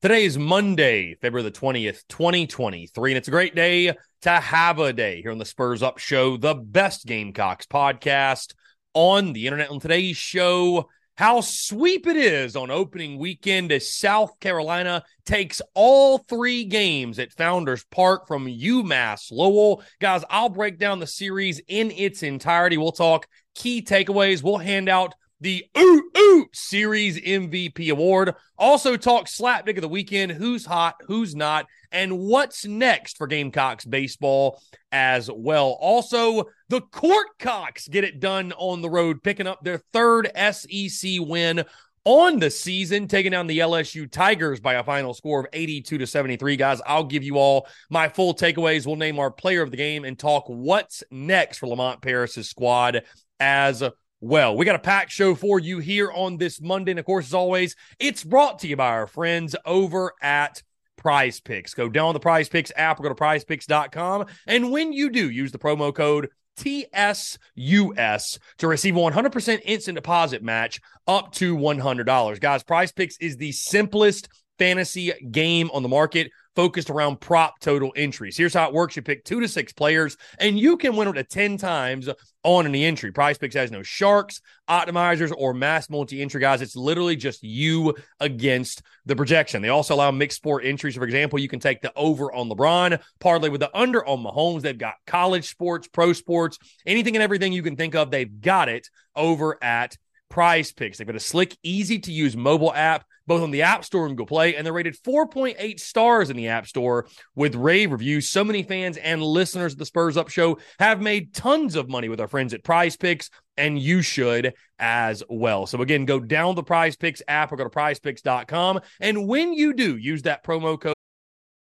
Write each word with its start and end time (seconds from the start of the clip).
Today 0.00 0.26
is 0.26 0.38
Monday, 0.38 1.16
February 1.16 1.42
the 1.42 1.58
20th, 1.58 2.06
2023, 2.06 3.10
and 3.10 3.18
it's 3.18 3.26
a 3.26 3.32
great 3.32 3.56
day 3.56 3.92
to 4.22 4.30
have 4.30 4.78
a 4.78 4.92
day 4.92 5.20
here 5.20 5.32
on 5.32 5.38
the 5.38 5.44
Spurs 5.44 5.82
Up 5.82 5.98
Show, 5.98 6.36
the 6.36 6.54
best 6.54 7.04
Gamecocks 7.04 7.66
podcast 7.66 8.54
on 8.94 9.32
the 9.32 9.48
internet. 9.48 9.70
On 9.70 9.80
today's 9.80 10.16
show, 10.16 10.88
how 11.16 11.40
sweep 11.40 12.06
it 12.06 12.14
is 12.14 12.54
on 12.54 12.70
opening 12.70 13.18
weekend 13.18 13.72
as 13.72 13.92
South 13.92 14.38
Carolina 14.38 15.02
takes 15.26 15.60
all 15.74 16.18
three 16.18 16.62
games 16.62 17.18
at 17.18 17.32
Founders 17.32 17.84
Park 17.90 18.28
from 18.28 18.46
UMass 18.46 19.32
Lowell. 19.32 19.82
Guys, 20.00 20.22
I'll 20.30 20.48
break 20.48 20.78
down 20.78 21.00
the 21.00 21.08
series 21.08 21.60
in 21.66 21.90
its 21.90 22.22
entirety. 22.22 22.76
We'll 22.76 22.92
talk 22.92 23.26
key 23.56 23.82
takeaways. 23.82 24.44
We'll 24.44 24.58
hand 24.58 24.88
out 24.88 25.16
the 25.40 25.64
Oot 25.76 26.04
Oot 26.16 26.48
Series 26.54 27.20
MVP 27.20 27.90
award. 27.90 28.34
Also, 28.58 28.96
talk 28.96 29.26
slapdick 29.26 29.76
of 29.76 29.82
the 29.82 29.88
weekend 29.88 30.32
who's 30.32 30.66
hot, 30.66 30.96
who's 31.06 31.34
not, 31.34 31.66
and 31.92 32.18
what's 32.18 32.64
next 32.64 33.16
for 33.16 33.26
Gamecocks 33.26 33.84
baseball 33.84 34.60
as 34.90 35.30
well. 35.32 35.78
Also, 35.80 36.44
the 36.68 36.80
Courtcocks 36.80 37.88
get 37.88 38.04
it 38.04 38.20
done 38.20 38.52
on 38.56 38.82
the 38.82 38.90
road, 38.90 39.22
picking 39.22 39.46
up 39.46 39.62
their 39.62 39.78
third 39.92 40.30
SEC 40.34 41.10
win 41.20 41.64
on 42.04 42.38
the 42.38 42.50
season, 42.50 43.06
taking 43.06 43.32
down 43.32 43.46
the 43.46 43.58
LSU 43.58 44.10
Tigers 44.10 44.60
by 44.60 44.74
a 44.74 44.84
final 44.84 45.12
score 45.12 45.40
of 45.40 45.46
82 45.52 45.98
to 45.98 46.06
73. 46.06 46.56
Guys, 46.56 46.80
I'll 46.86 47.04
give 47.04 47.22
you 47.22 47.36
all 47.36 47.68
my 47.90 48.08
full 48.08 48.34
takeaways. 48.34 48.86
We'll 48.86 48.96
name 48.96 49.18
our 49.18 49.30
player 49.30 49.62
of 49.62 49.70
the 49.70 49.76
game 49.76 50.04
and 50.04 50.18
talk 50.18 50.44
what's 50.46 51.04
next 51.10 51.58
for 51.58 51.66
Lamont 51.66 52.00
Paris's 52.00 52.48
squad 52.48 53.02
as 53.38 53.82
well. 54.20 54.56
We 54.56 54.64
got 54.64 54.76
a 54.76 54.80
packed 54.80 55.12
show 55.12 55.34
for 55.34 55.58
you 55.58 55.78
here 55.78 56.10
on 56.12 56.36
this 56.36 56.60
Monday. 56.60 56.92
And 56.92 56.98
of 56.98 57.06
course, 57.06 57.26
as 57.26 57.34
always, 57.34 57.76
it's 57.98 58.24
brought 58.24 58.58
to 58.60 58.68
you 58.68 58.76
by 58.76 58.88
our 58.88 59.06
friends 59.06 59.54
over 59.64 60.12
at 60.22 60.62
Prize 60.96 61.40
Picks. 61.40 61.74
Go 61.74 61.88
down 61.88 62.14
the 62.14 62.20
Prize 62.20 62.48
Picks 62.48 62.72
app 62.76 63.00
or 63.00 63.04
go 63.04 63.08
to 63.08 63.14
prizepicks.com. 63.14 64.26
And 64.46 64.70
when 64.70 64.92
you 64.92 65.10
do, 65.10 65.30
use 65.30 65.52
the 65.52 65.58
promo 65.58 65.94
code 65.94 66.28
TSUS 66.58 68.38
to 68.58 68.66
receive 68.66 68.96
a 68.96 69.00
100% 69.00 69.60
instant 69.64 69.94
deposit 69.94 70.42
match 70.42 70.80
up 71.06 71.32
to 71.32 71.56
$100. 71.56 72.40
Guys, 72.40 72.62
Prize 72.62 72.92
Picks 72.92 73.16
is 73.18 73.36
the 73.36 73.52
simplest 73.52 74.28
fantasy 74.58 75.12
game 75.30 75.70
on 75.72 75.82
the 75.82 75.88
market 75.88 76.30
focused 76.58 76.90
around 76.90 77.20
prop 77.20 77.60
total 77.60 77.92
entries. 77.94 78.36
Here's 78.36 78.52
how 78.52 78.66
it 78.66 78.74
works 78.74 78.96
you 78.96 79.02
pick 79.02 79.24
two 79.24 79.38
to 79.40 79.46
six 79.46 79.72
players, 79.72 80.16
and 80.40 80.58
you 80.58 80.76
can 80.76 80.96
win 80.96 81.06
up 81.06 81.14
to 81.14 81.22
10 81.22 81.56
times 81.56 82.08
on 82.42 82.66
any 82.66 82.84
entry. 82.84 83.12
Prize 83.12 83.38
Picks 83.38 83.54
has 83.54 83.70
no 83.70 83.84
sharks, 83.84 84.40
optimizers, 84.68 85.32
or 85.38 85.54
mass 85.54 85.88
multi 85.88 86.20
entry 86.20 86.40
guys. 86.40 86.60
It's 86.60 86.74
literally 86.74 87.14
just 87.14 87.44
you 87.44 87.94
against 88.18 88.82
the 89.06 89.14
projection. 89.14 89.62
They 89.62 89.68
also 89.68 89.94
allow 89.94 90.10
mixed 90.10 90.38
sport 90.38 90.64
entries. 90.64 90.96
For 90.96 91.04
example, 91.04 91.38
you 91.38 91.48
can 91.48 91.60
take 91.60 91.80
the 91.80 91.92
over 91.94 92.32
on 92.32 92.48
LeBron, 92.48 93.00
parlay 93.20 93.50
with 93.50 93.60
the 93.60 93.70
under 93.78 94.04
on 94.04 94.24
Mahomes. 94.24 94.62
They've 94.62 94.76
got 94.76 94.94
college 95.06 95.48
sports, 95.48 95.86
pro 95.86 96.12
sports, 96.12 96.58
anything 96.84 97.14
and 97.14 97.22
everything 97.22 97.52
you 97.52 97.62
can 97.62 97.76
think 97.76 97.94
of. 97.94 98.10
They've 98.10 98.40
got 98.40 98.68
it 98.68 98.88
over 99.14 99.62
at 99.62 99.96
Prize 100.28 100.72
Picks. 100.72 100.98
They've 100.98 101.06
got 101.06 101.14
a 101.14 101.20
slick, 101.20 101.56
easy 101.62 102.00
to 102.00 102.12
use 102.12 102.36
mobile 102.36 102.74
app 102.74 103.04
both 103.28 103.42
on 103.42 103.52
the 103.52 103.62
App 103.62 103.84
Store 103.84 104.06
and 104.06 104.16
Google 104.16 104.26
Play, 104.26 104.56
and 104.56 104.66
they're 104.66 104.72
rated 104.72 104.96
4.8 104.96 105.78
stars 105.78 106.30
in 106.30 106.36
the 106.36 106.48
App 106.48 106.66
Store 106.66 107.06
with 107.36 107.54
rave 107.54 107.92
reviews. 107.92 108.28
So 108.28 108.42
many 108.42 108.64
fans 108.64 108.96
and 108.96 109.22
listeners 109.22 109.74
of 109.74 109.78
the 109.78 109.86
Spurs 109.86 110.16
Up 110.16 110.30
Show 110.30 110.58
have 110.80 111.00
made 111.00 111.34
tons 111.34 111.76
of 111.76 111.88
money 111.88 112.08
with 112.08 112.20
our 112.20 112.26
friends 112.26 112.52
at 112.54 112.64
Prize 112.64 112.96
Picks, 112.96 113.30
and 113.56 113.78
you 113.78 114.02
should 114.02 114.54
as 114.78 115.22
well. 115.28 115.66
So 115.66 115.80
again, 115.82 116.06
go 116.06 116.18
down 116.18 116.56
the 116.56 116.62
Prize 116.64 116.96
Picks 116.96 117.22
app 117.28 117.52
or 117.52 117.56
go 117.56 117.64
to 117.64 117.70
prizepicks.com. 117.70 118.80
And 118.98 119.28
when 119.28 119.52
you 119.52 119.74
do, 119.74 119.96
use 119.96 120.22
that 120.22 120.42
promo 120.42 120.80
code. 120.80 120.94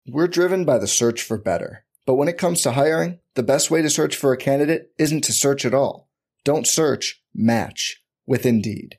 We're 0.08 0.28
driven 0.28 0.64
by 0.64 0.78
the 0.78 0.86
search 0.86 1.20
for 1.20 1.36
better. 1.36 1.84
But 2.06 2.14
when 2.14 2.28
it 2.28 2.38
comes 2.38 2.62
to 2.62 2.72
hiring, 2.72 3.18
the 3.34 3.42
best 3.42 3.70
way 3.70 3.82
to 3.82 3.90
search 3.90 4.14
for 4.14 4.32
a 4.32 4.36
candidate 4.36 4.92
isn't 4.98 5.24
to 5.24 5.32
search 5.32 5.64
at 5.64 5.74
all. 5.74 6.08
Don't 6.44 6.66
search, 6.66 7.20
match 7.34 8.00
with 8.24 8.46
Indeed. 8.46 8.98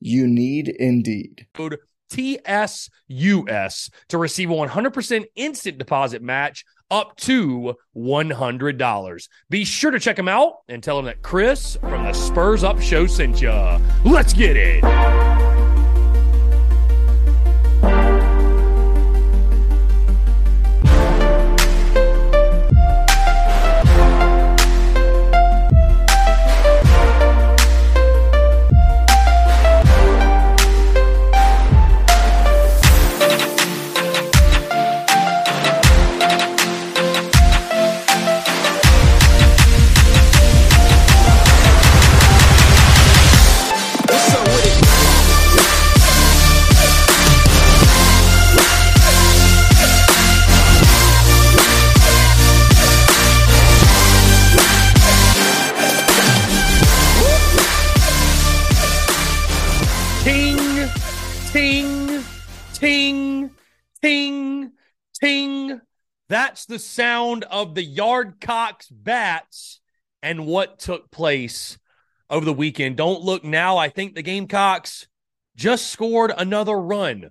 You 0.00 0.26
need 0.26 0.68
Indeed. 0.68 1.46
TSUS 2.10 3.90
to 4.08 4.18
receive 4.18 4.50
a 4.50 4.54
100% 4.54 5.24
instant 5.36 5.78
deposit 5.78 6.22
match 6.22 6.64
up 6.90 7.16
to 7.16 7.76
$100. 7.96 9.28
Be 9.48 9.64
sure 9.64 9.90
to 9.92 10.00
check 10.00 10.16
them 10.16 10.28
out 10.28 10.54
and 10.68 10.82
tell 10.82 10.96
them 10.96 11.04
that 11.06 11.22
Chris 11.22 11.76
from 11.76 12.04
the 12.04 12.12
Spurs 12.12 12.64
Up 12.64 12.80
Show 12.80 13.06
sent 13.06 13.40
you. 13.40 13.52
Let's 14.04 14.32
get 14.32 14.56
it. 14.56 15.49
The 66.70 66.78
sound 66.78 67.44
of 67.50 67.74
the 67.74 67.84
Yardcocks 67.84 68.86
bats 68.90 69.80
and 70.22 70.46
what 70.46 70.78
took 70.78 71.10
place 71.10 71.76
over 72.30 72.46
the 72.46 72.52
weekend. 72.54 72.96
Don't 72.96 73.22
look 73.22 73.44
now. 73.44 73.76
I 73.76 73.88
think 73.88 74.14
the 74.14 74.22
Gamecocks 74.22 75.08
just 75.56 75.88
scored 75.88 76.32
another 76.34 76.80
run 76.80 77.30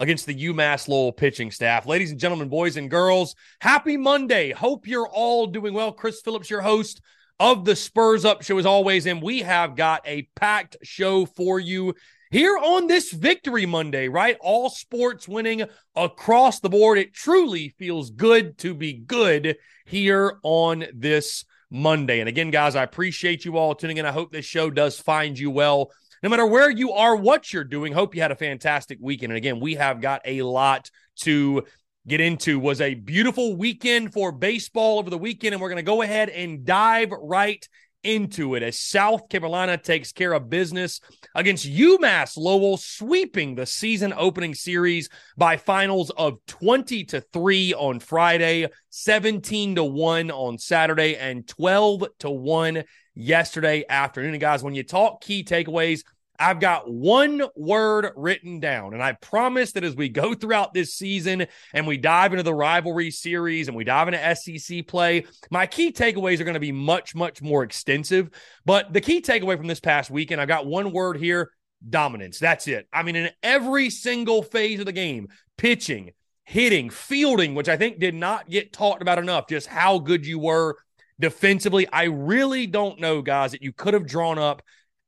against 0.00 0.26
the 0.26 0.34
UMass 0.34 0.88
Lowell 0.88 1.12
pitching 1.12 1.52
staff. 1.52 1.86
Ladies 1.86 2.10
and 2.10 2.18
gentlemen, 2.18 2.48
boys 2.48 2.76
and 2.76 2.90
girls, 2.90 3.36
happy 3.60 3.96
Monday. 3.96 4.50
Hope 4.50 4.88
you're 4.88 5.08
all 5.08 5.46
doing 5.46 5.72
well. 5.72 5.92
Chris 5.92 6.20
Phillips, 6.20 6.50
your 6.50 6.60
host 6.60 7.00
of 7.38 7.64
the 7.64 7.76
Spurs 7.76 8.24
Up 8.24 8.42
Show, 8.42 8.58
as 8.58 8.66
always, 8.66 9.06
and 9.06 9.22
we 9.22 9.42
have 9.42 9.76
got 9.76 10.02
a 10.06 10.28
packed 10.34 10.76
show 10.82 11.24
for 11.24 11.60
you 11.60 11.94
here 12.32 12.56
on 12.56 12.86
this 12.86 13.12
Victory 13.12 13.66
Monday, 13.66 14.08
right? 14.08 14.38
All 14.40 14.70
sports 14.70 15.28
winning 15.28 15.64
across 15.94 16.60
the 16.60 16.70
board. 16.70 16.96
It 16.96 17.12
truly 17.12 17.68
feels 17.78 18.10
good 18.10 18.56
to 18.58 18.74
be 18.74 18.94
good 18.94 19.58
here 19.84 20.38
on 20.42 20.86
this 20.94 21.44
Monday. 21.70 22.20
And 22.20 22.28
again, 22.30 22.50
guys, 22.50 22.74
I 22.74 22.84
appreciate 22.84 23.44
you 23.44 23.58
all 23.58 23.74
tuning 23.74 23.98
in. 23.98 24.06
I 24.06 24.12
hope 24.12 24.32
this 24.32 24.46
show 24.46 24.70
does 24.70 24.98
find 24.98 25.38
you 25.38 25.50
well. 25.50 25.92
No 26.22 26.30
matter 26.30 26.46
where 26.46 26.70
you 26.70 26.92
are, 26.92 27.14
what 27.14 27.52
you're 27.52 27.64
doing, 27.64 27.92
hope 27.92 28.14
you 28.14 28.22
had 28.22 28.32
a 28.32 28.36
fantastic 28.36 28.98
weekend. 29.00 29.32
And 29.32 29.36
again, 29.36 29.60
we 29.60 29.74
have 29.74 30.00
got 30.00 30.22
a 30.24 30.40
lot 30.40 30.90
to 31.20 31.64
get 32.06 32.20
into. 32.20 32.58
Was 32.58 32.80
a 32.80 32.94
beautiful 32.94 33.56
weekend 33.56 34.12
for 34.12 34.32
baseball 34.32 34.98
over 34.98 35.10
the 35.10 35.18
weekend, 35.18 35.54
and 35.54 35.60
we're 35.60 35.68
going 35.68 35.76
to 35.76 35.82
go 35.82 36.00
ahead 36.00 36.30
and 36.30 36.64
dive 36.64 37.10
right 37.10 37.68
into 38.04 38.54
it 38.54 38.62
as 38.62 38.78
South 38.78 39.28
Carolina 39.28 39.76
takes 39.76 40.12
care 40.12 40.32
of 40.32 40.50
business 40.50 41.00
against 41.34 41.68
UMass 41.68 42.36
Lowell, 42.36 42.76
sweeping 42.76 43.54
the 43.54 43.66
season 43.66 44.12
opening 44.16 44.54
series 44.54 45.08
by 45.36 45.56
finals 45.56 46.10
of 46.10 46.38
20 46.46 47.04
to 47.04 47.20
3 47.20 47.74
on 47.74 48.00
Friday, 48.00 48.68
17 48.90 49.76
to 49.76 49.84
1 49.84 50.30
on 50.30 50.58
Saturday, 50.58 51.16
and 51.16 51.46
12 51.46 52.04
to 52.20 52.30
1 52.30 52.84
yesterday 53.14 53.84
afternoon. 53.88 54.32
And 54.32 54.40
guys, 54.40 54.62
when 54.62 54.74
you 54.74 54.82
talk 54.82 55.20
key 55.20 55.44
takeaways, 55.44 56.02
I've 56.38 56.60
got 56.60 56.90
one 56.90 57.42
word 57.54 58.10
written 58.16 58.58
down, 58.58 58.94
and 58.94 59.02
I 59.02 59.12
promise 59.12 59.72
that 59.72 59.84
as 59.84 59.94
we 59.94 60.08
go 60.08 60.34
throughout 60.34 60.74
this 60.74 60.94
season 60.94 61.46
and 61.72 61.86
we 61.86 61.96
dive 61.96 62.32
into 62.32 62.42
the 62.42 62.54
rivalry 62.54 63.10
series 63.10 63.68
and 63.68 63.76
we 63.76 63.84
dive 63.84 64.08
into 64.08 64.34
SEC 64.34 64.86
play, 64.86 65.24
my 65.50 65.66
key 65.66 65.92
takeaways 65.92 66.40
are 66.40 66.44
going 66.44 66.54
to 66.54 66.60
be 66.60 66.72
much, 66.72 67.14
much 67.14 67.42
more 67.42 67.62
extensive. 67.62 68.30
But 68.64 68.92
the 68.92 69.00
key 69.00 69.20
takeaway 69.20 69.56
from 69.56 69.66
this 69.66 69.80
past 69.80 70.10
weekend, 70.10 70.40
I've 70.40 70.48
got 70.48 70.66
one 70.66 70.92
word 70.92 71.18
here 71.18 71.52
dominance. 71.88 72.38
That's 72.38 72.68
it. 72.68 72.88
I 72.92 73.02
mean, 73.02 73.16
in 73.16 73.30
every 73.42 73.90
single 73.90 74.42
phase 74.42 74.80
of 74.80 74.86
the 74.86 74.92
game, 74.92 75.28
pitching, 75.56 76.12
hitting, 76.44 76.90
fielding, 76.90 77.54
which 77.54 77.68
I 77.68 77.76
think 77.76 77.98
did 77.98 78.14
not 78.14 78.48
get 78.48 78.72
talked 78.72 79.02
about 79.02 79.18
enough, 79.18 79.48
just 79.48 79.66
how 79.66 79.98
good 79.98 80.26
you 80.26 80.38
were 80.38 80.76
defensively. 81.20 81.88
I 81.92 82.04
really 82.04 82.66
don't 82.66 83.00
know, 83.00 83.22
guys, 83.22 83.52
that 83.52 83.62
you 83.62 83.72
could 83.72 83.94
have 83.94 84.06
drawn 84.06 84.38
up 84.38 84.62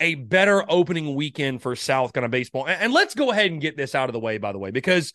a 0.05 0.15
better 0.15 0.71
opening 0.71 1.15
weekend 1.15 1.63
for 1.63 1.75
South 1.75 2.13
Carolina 2.13 2.31
baseball. 2.31 2.67
And, 2.67 2.81
and 2.83 2.93
let's 2.93 3.15
go 3.15 3.31
ahead 3.31 3.51
and 3.51 3.61
get 3.61 3.77
this 3.77 3.95
out 3.95 4.11
of 4.11 4.13
the 4.13 4.21
way, 4.21 4.37
by 4.37 4.53
the 4.53 4.59
way, 4.59 4.71
because 4.71 5.15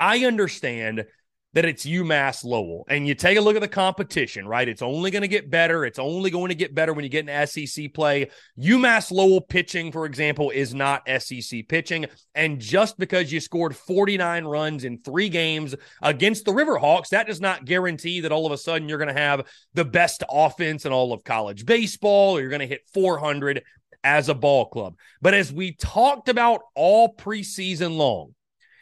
I 0.00 0.24
understand 0.24 1.04
that 1.54 1.64
it's 1.64 1.86
UMass 1.86 2.44
Lowell. 2.44 2.84
And 2.88 3.06
you 3.06 3.14
take 3.14 3.38
a 3.38 3.40
look 3.40 3.56
at 3.56 3.62
the 3.62 3.68
competition, 3.68 4.46
right? 4.46 4.68
It's 4.68 4.82
only 4.82 5.10
going 5.10 5.22
to 5.22 5.28
get 5.28 5.50
better. 5.50 5.84
It's 5.84 5.98
only 5.98 6.30
going 6.30 6.48
to 6.48 6.54
get 6.54 6.74
better 6.74 6.92
when 6.92 7.04
you 7.04 7.08
get 7.08 7.28
an 7.28 7.46
SEC 7.46 7.94
play. 7.94 8.30
UMass 8.58 9.10
Lowell 9.10 9.40
pitching, 9.40 9.92
for 9.92 10.04
example, 10.04 10.50
is 10.50 10.74
not 10.74 11.08
SEC 11.18 11.66
pitching. 11.68 12.06
And 12.34 12.60
just 12.60 12.98
because 12.98 13.32
you 13.32 13.40
scored 13.40 13.74
49 13.74 14.44
runs 14.44 14.84
in 14.84 14.98
three 14.98 15.28
games 15.28 15.74
against 16.02 16.44
the 16.44 16.52
Riverhawks, 16.52 17.10
that 17.10 17.28
does 17.28 17.40
not 17.40 17.64
guarantee 17.64 18.20
that 18.20 18.32
all 18.32 18.46
of 18.46 18.52
a 18.52 18.58
sudden 18.58 18.88
you're 18.88 18.98
going 18.98 19.14
to 19.14 19.20
have 19.20 19.46
the 19.74 19.84
best 19.84 20.24
offense 20.28 20.84
in 20.84 20.92
all 20.92 21.12
of 21.12 21.24
college 21.24 21.64
baseball 21.64 22.36
or 22.36 22.40
you're 22.40 22.50
going 22.50 22.60
to 22.60 22.66
hit 22.66 22.82
400 22.92 23.62
as 24.02 24.28
a 24.28 24.34
ball 24.34 24.66
club. 24.66 24.96
But 25.22 25.34
as 25.34 25.52
we 25.52 25.72
talked 25.72 26.28
about 26.28 26.62
all 26.74 27.14
preseason 27.14 27.96
long, 27.96 28.34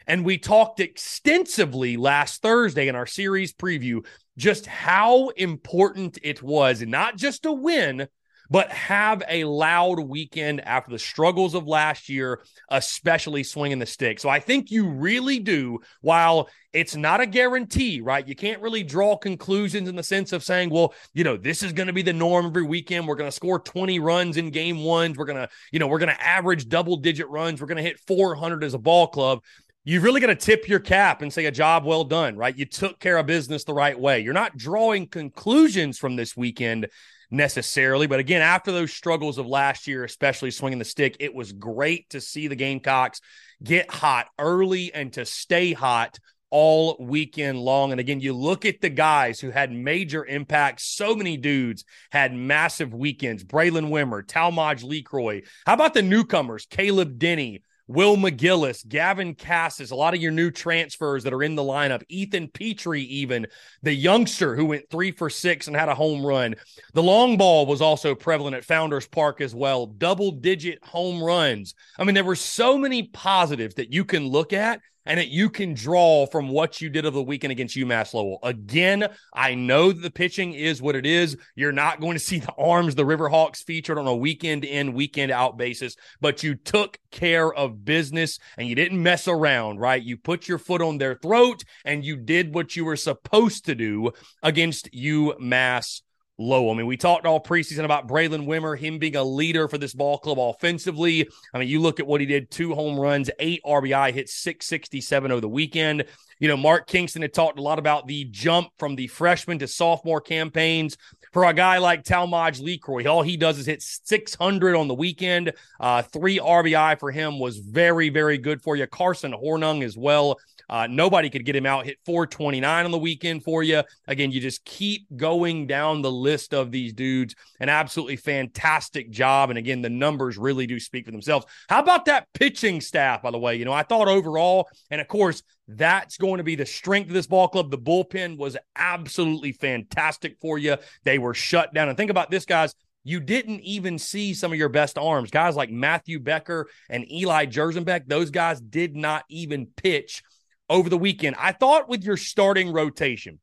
and 0.07 0.25
we 0.25 0.37
talked 0.37 0.79
extensively 0.79 1.97
last 1.97 2.41
Thursday 2.41 2.87
in 2.87 2.95
our 2.95 3.05
series 3.05 3.53
preview 3.53 4.05
just 4.37 4.65
how 4.65 5.29
important 5.29 6.17
it 6.23 6.41
was, 6.41 6.81
and 6.81 6.91
not 6.91 7.17
just 7.17 7.43
to 7.43 7.51
win, 7.51 8.07
but 8.49 8.69
have 8.69 9.23
a 9.29 9.45
loud 9.45 9.99
weekend 9.99 10.61
after 10.61 10.91
the 10.91 10.99
struggles 10.99 11.55
of 11.55 11.65
last 11.65 12.09
year, 12.09 12.41
especially 12.69 13.41
swinging 13.41 13.79
the 13.79 13.85
stick. 13.85 14.19
So 14.19 14.29
I 14.29 14.39
think 14.39 14.69
you 14.69 14.89
really 14.89 15.39
do, 15.39 15.79
while 16.01 16.49
it's 16.71 16.95
not 16.95 17.21
a 17.21 17.25
guarantee, 17.25 18.01
right? 18.01 18.27
You 18.27 18.35
can't 18.35 18.61
really 18.61 18.83
draw 18.83 19.15
conclusions 19.15 19.87
in 19.87 19.95
the 19.95 20.03
sense 20.03 20.33
of 20.33 20.43
saying, 20.43 20.69
well, 20.69 20.93
you 21.13 21.23
know, 21.23 21.37
this 21.37 21.63
is 21.63 21.73
going 21.73 21.87
to 21.87 21.93
be 21.93 22.01
the 22.01 22.13
norm 22.13 22.47
every 22.47 22.63
weekend. 22.63 23.07
We're 23.07 23.15
going 23.15 23.29
to 23.29 23.35
score 23.35 23.59
20 23.59 23.99
runs 23.99 24.37
in 24.37 24.49
game 24.49 24.83
ones. 24.83 25.17
We're 25.17 25.25
going 25.25 25.37
to, 25.37 25.49
you 25.71 25.79
know, 25.79 25.87
we're 25.87 25.99
going 25.99 26.13
to 26.13 26.23
average 26.23 26.67
double 26.67 26.97
digit 26.97 27.29
runs. 27.29 27.61
We're 27.61 27.67
going 27.67 27.77
to 27.77 27.83
hit 27.83 27.99
400 28.07 28.63
as 28.63 28.73
a 28.73 28.79
ball 28.79 29.07
club 29.07 29.41
you've 29.83 30.03
really 30.03 30.21
got 30.21 30.27
to 30.27 30.35
tip 30.35 30.67
your 30.67 30.79
cap 30.79 31.21
and 31.21 31.31
say 31.31 31.45
a 31.45 31.51
job 31.51 31.85
well 31.85 32.03
done, 32.03 32.37
right? 32.37 32.57
You 32.57 32.65
took 32.65 32.99
care 32.99 33.17
of 33.17 33.25
business 33.25 33.63
the 33.63 33.73
right 33.73 33.99
way. 33.99 34.21
You're 34.21 34.33
not 34.33 34.57
drawing 34.57 35.07
conclusions 35.07 35.97
from 35.97 36.15
this 36.15 36.37
weekend 36.37 36.87
necessarily, 37.31 38.07
but 38.07 38.19
again, 38.19 38.41
after 38.41 38.71
those 38.71 38.93
struggles 38.93 39.37
of 39.37 39.47
last 39.47 39.87
year, 39.87 40.03
especially 40.03 40.51
swinging 40.51 40.79
the 40.79 40.85
stick, 40.85 41.17
it 41.19 41.33
was 41.33 41.51
great 41.51 42.09
to 42.11 42.21
see 42.21 42.47
the 42.47 42.55
Gamecocks 42.55 43.21
get 43.63 43.91
hot 43.91 44.27
early 44.39 44.93
and 44.93 45.11
to 45.13 45.25
stay 45.25 45.73
hot 45.73 46.19
all 46.49 46.95
weekend 46.99 47.57
long. 47.57 47.89
And 47.91 47.99
again, 47.99 48.19
you 48.19 48.31
look 48.33 48.63
at 48.63 48.79
the 48.79 48.89
guys 48.89 49.39
who 49.39 49.49
had 49.49 49.71
major 49.71 50.23
impacts. 50.23 50.83
So 50.85 51.15
many 51.15 51.35
dudes 51.35 51.83
had 52.11 52.31
massive 52.31 52.93
weekends. 52.93 53.43
Braylen 53.43 53.89
Wimmer, 53.89 54.25
Talmadge 54.25 54.83
Lecroy. 54.83 55.47
How 55.65 55.73
about 55.73 55.95
the 55.95 56.03
newcomers? 56.03 56.67
Caleb 56.67 57.17
Denny, 57.17 57.63
Will 57.87 58.15
McGillis, 58.15 58.87
Gavin 58.87 59.35
Casas, 59.35 59.91
a 59.91 59.95
lot 59.95 60.13
of 60.13 60.21
your 60.21 60.31
new 60.31 60.51
transfers 60.51 61.23
that 61.23 61.33
are 61.33 61.43
in 61.43 61.55
the 61.55 61.63
lineup, 61.63 62.03
Ethan 62.07 62.47
Petrie, 62.47 63.03
even 63.03 63.45
the 63.81 63.93
youngster 63.93 64.55
who 64.55 64.65
went 64.65 64.89
three 64.89 65.11
for 65.11 65.29
six 65.29 65.67
and 65.67 65.75
had 65.75 65.89
a 65.89 65.95
home 65.95 66.25
run. 66.25 66.55
The 66.93 67.03
long 67.03 67.37
ball 67.37 67.65
was 67.65 67.81
also 67.81 68.15
prevalent 68.15 68.55
at 68.55 68.65
Founders 68.65 69.07
Park 69.07 69.41
as 69.41 69.53
well, 69.53 69.85
double 69.85 70.31
digit 70.31 70.83
home 70.83 71.21
runs. 71.21 71.75
I 71.99 72.05
mean, 72.05 72.15
there 72.15 72.23
were 72.23 72.35
so 72.35 72.77
many 72.77 73.03
positives 73.03 73.75
that 73.75 73.91
you 73.91 74.05
can 74.05 74.27
look 74.27 74.53
at 74.53 74.79
and 75.05 75.19
that 75.19 75.29
you 75.29 75.49
can 75.49 75.73
draw 75.73 76.25
from 76.25 76.49
what 76.49 76.81
you 76.81 76.89
did 76.89 77.05
of 77.05 77.13
the 77.13 77.23
weekend 77.23 77.51
against 77.51 77.75
UMass 77.75 78.13
Lowell. 78.13 78.39
Again, 78.43 79.07
I 79.33 79.55
know 79.55 79.91
that 79.91 80.01
the 80.01 80.11
pitching 80.11 80.53
is 80.53 80.81
what 80.81 80.95
it 80.95 81.05
is. 81.05 81.35
You're 81.55 81.71
not 81.71 81.99
going 81.99 82.13
to 82.13 82.23
see 82.23 82.39
the 82.39 82.53
arms 82.57 82.95
the 82.95 83.03
Riverhawks 83.03 83.63
featured 83.63 83.97
on 83.97 84.07
a 84.07 84.15
weekend 84.15 84.63
in, 84.63 84.93
weekend 84.93 85.31
out 85.31 85.57
basis, 85.57 85.95
but 86.21 86.43
you 86.43 86.55
took 86.55 86.99
care 87.11 87.53
of 87.53 87.83
business 87.83 88.39
and 88.57 88.67
you 88.67 88.75
didn't 88.75 89.01
mess 89.01 89.27
around, 89.27 89.79
right? 89.79 90.01
You 90.01 90.17
put 90.17 90.47
your 90.47 90.57
foot 90.57 90.81
on 90.81 90.97
their 90.97 91.15
throat 91.15 91.63
and 91.83 92.05
you 92.05 92.15
did 92.15 92.53
what 92.53 92.75
you 92.75 92.85
were 92.85 92.95
supposed 92.95 93.65
to 93.65 93.75
do 93.75 94.11
against 94.41 94.91
UMass 94.93 96.02
low. 96.37 96.71
I 96.71 96.73
mean, 96.73 96.87
we 96.87 96.97
talked 96.97 97.25
all 97.25 97.41
preseason 97.41 97.85
about 97.85 98.07
Braylen 98.07 98.45
Wimmer, 98.45 98.77
him 98.77 98.97
being 98.97 99.15
a 99.15 99.23
leader 99.23 99.67
for 99.67 99.77
this 99.77 99.93
ball 99.93 100.17
club 100.17 100.39
offensively. 100.39 101.27
I 101.53 101.59
mean, 101.59 101.67
you 101.67 101.79
look 101.79 101.99
at 101.99 102.07
what 102.07 102.21
he 102.21 102.27
did 102.27 102.49
two 102.49 102.73
home 102.73 102.99
runs, 102.99 103.29
eight 103.39 103.61
RBI, 103.65 104.13
hit 104.13 104.29
667 104.29 105.31
over 105.31 105.41
the 105.41 105.49
weekend. 105.49 106.05
You 106.39 106.47
know, 106.47 106.57
Mark 106.57 106.87
Kingston 106.87 107.21
had 107.21 107.33
talked 107.33 107.59
a 107.59 107.61
lot 107.61 107.79
about 107.79 108.07
the 108.07 108.25
jump 108.25 108.69
from 108.77 108.95
the 108.95 109.07
freshman 109.07 109.59
to 109.59 109.67
sophomore 109.67 110.21
campaigns. 110.21 110.97
For 111.33 111.45
a 111.45 111.53
guy 111.53 111.79
like 111.79 112.03
Talmadge 112.03 112.61
Lecroy, 112.61 113.07
all 113.07 113.23
he 113.23 113.37
does 113.37 113.57
is 113.57 113.65
hit 113.65 113.81
600 113.81 114.75
on 114.75 114.87
the 114.87 114.93
weekend. 114.93 115.51
Uh, 115.79 116.03
three 116.03 116.37
RBI 116.37 116.99
for 116.99 117.09
him 117.09 117.39
was 117.39 117.57
very, 117.57 118.09
very 118.09 118.37
good 118.37 118.61
for 118.61 118.75
you. 118.75 118.85
Carson 118.85 119.33
Hornung 119.33 119.83
as 119.83 119.97
well. 119.97 120.37
Uh, 120.69 120.87
nobody 120.87 121.31
could 121.31 121.43
get 121.43 121.55
him 121.55 121.65
out. 121.65 121.85
Hit 121.85 121.97
429 122.05 122.85
on 122.85 122.91
the 122.91 122.99
weekend 122.99 123.43
for 123.43 123.63
you. 123.63 123.81
Again, 124.07 124.31
you 124.31 124.39
just 124.39 124.63
keep 124.63 125.07
going 125.17 125.65
down 125.65 126.03
the 126.03 126.11
list 126.11 126.53
of 126.53 126.71
these 126.71 126.93
dudes. 126.93 127.35
An 127.59 127.67
absolutely 127.67 128.15
fantastic 128.15 129.09
job. 129.09 129.49
And 129.49 129.57
again, 129.57 129.81
the 129.81 129.89
numbers 129.89 130.37
really 130.37 130.67
do 130.67 130.79
speak 130.79 131.05
for 131.05 131.11
themselves. 131.11 131.47
How 131.67 131.79
about 131.79 132.05
that 132.05 132.27
pitching 132.33 132.79
staff, 132.79 133.23
by 133.23 133.31
the 133.31 133.39
way? 133.39 133.55
You 133.55 133.65
know, 133.65 133.73
I 133.73 133.83
thought 133.83 134.07
overall, 134.07 134.69
and 134.91 135.01
of 135.01 135.07
course, 135.07 135.41
that's 135.67 136.17
going 136.17 136.37
to 136.37 136.43
be 136.43 136.55
the 136.55 136.65
strength 136.65 137.07
of 137.07 137.13
this 137.13 137.27
ball 137.27 137.47
club. 137.47 137.71
The 137.71 137.77
bullpen 137.77 138.37
was 138.37 138.57
absolutely 138.75 139.53
fantastic 139.53 140.37
for 140.41 140.57
you. 140.57 140.77
They 141.03 141.19
were 141.19 141.33
shut 141.33 141.73
down. 141.73 141.89
And 141.89 141.97
think 141.97 142.11
about 142.11 142.29
this, 142.29 142.45
guys 142.45 142.75
you 143.03 143.19
didn't 143.19 143.61
even 143.61 143.99
see 143.99 144.33
some 144.33 144.51
of 144.51 144.57
your 144.57 144.69
best 144.69 144.97
arms. 144.97 145.29
Guys 145.29 145.55
like 145.55 145.69
Matthew 145.69 146.19
Becker 146.19 146.69
and 146.89 147.09
Eli 147.11 147.45
Jerzembeck, 147.45 148.07
those 148.07 148.31
guys 148.31 148.61
did 148.61 148.95
not 148.95 149.25
even 149.29 149.67
pitch 149.75 150.23
over 150.69 150.89
the 150.89 150.97
weekend. 150.97 151.35
I 151.37 151.51
thought 151.51 151.89
with 151.89 152.03
your 152.03 152.17
starting 152.17 152.71
rotation, 152.71 153.39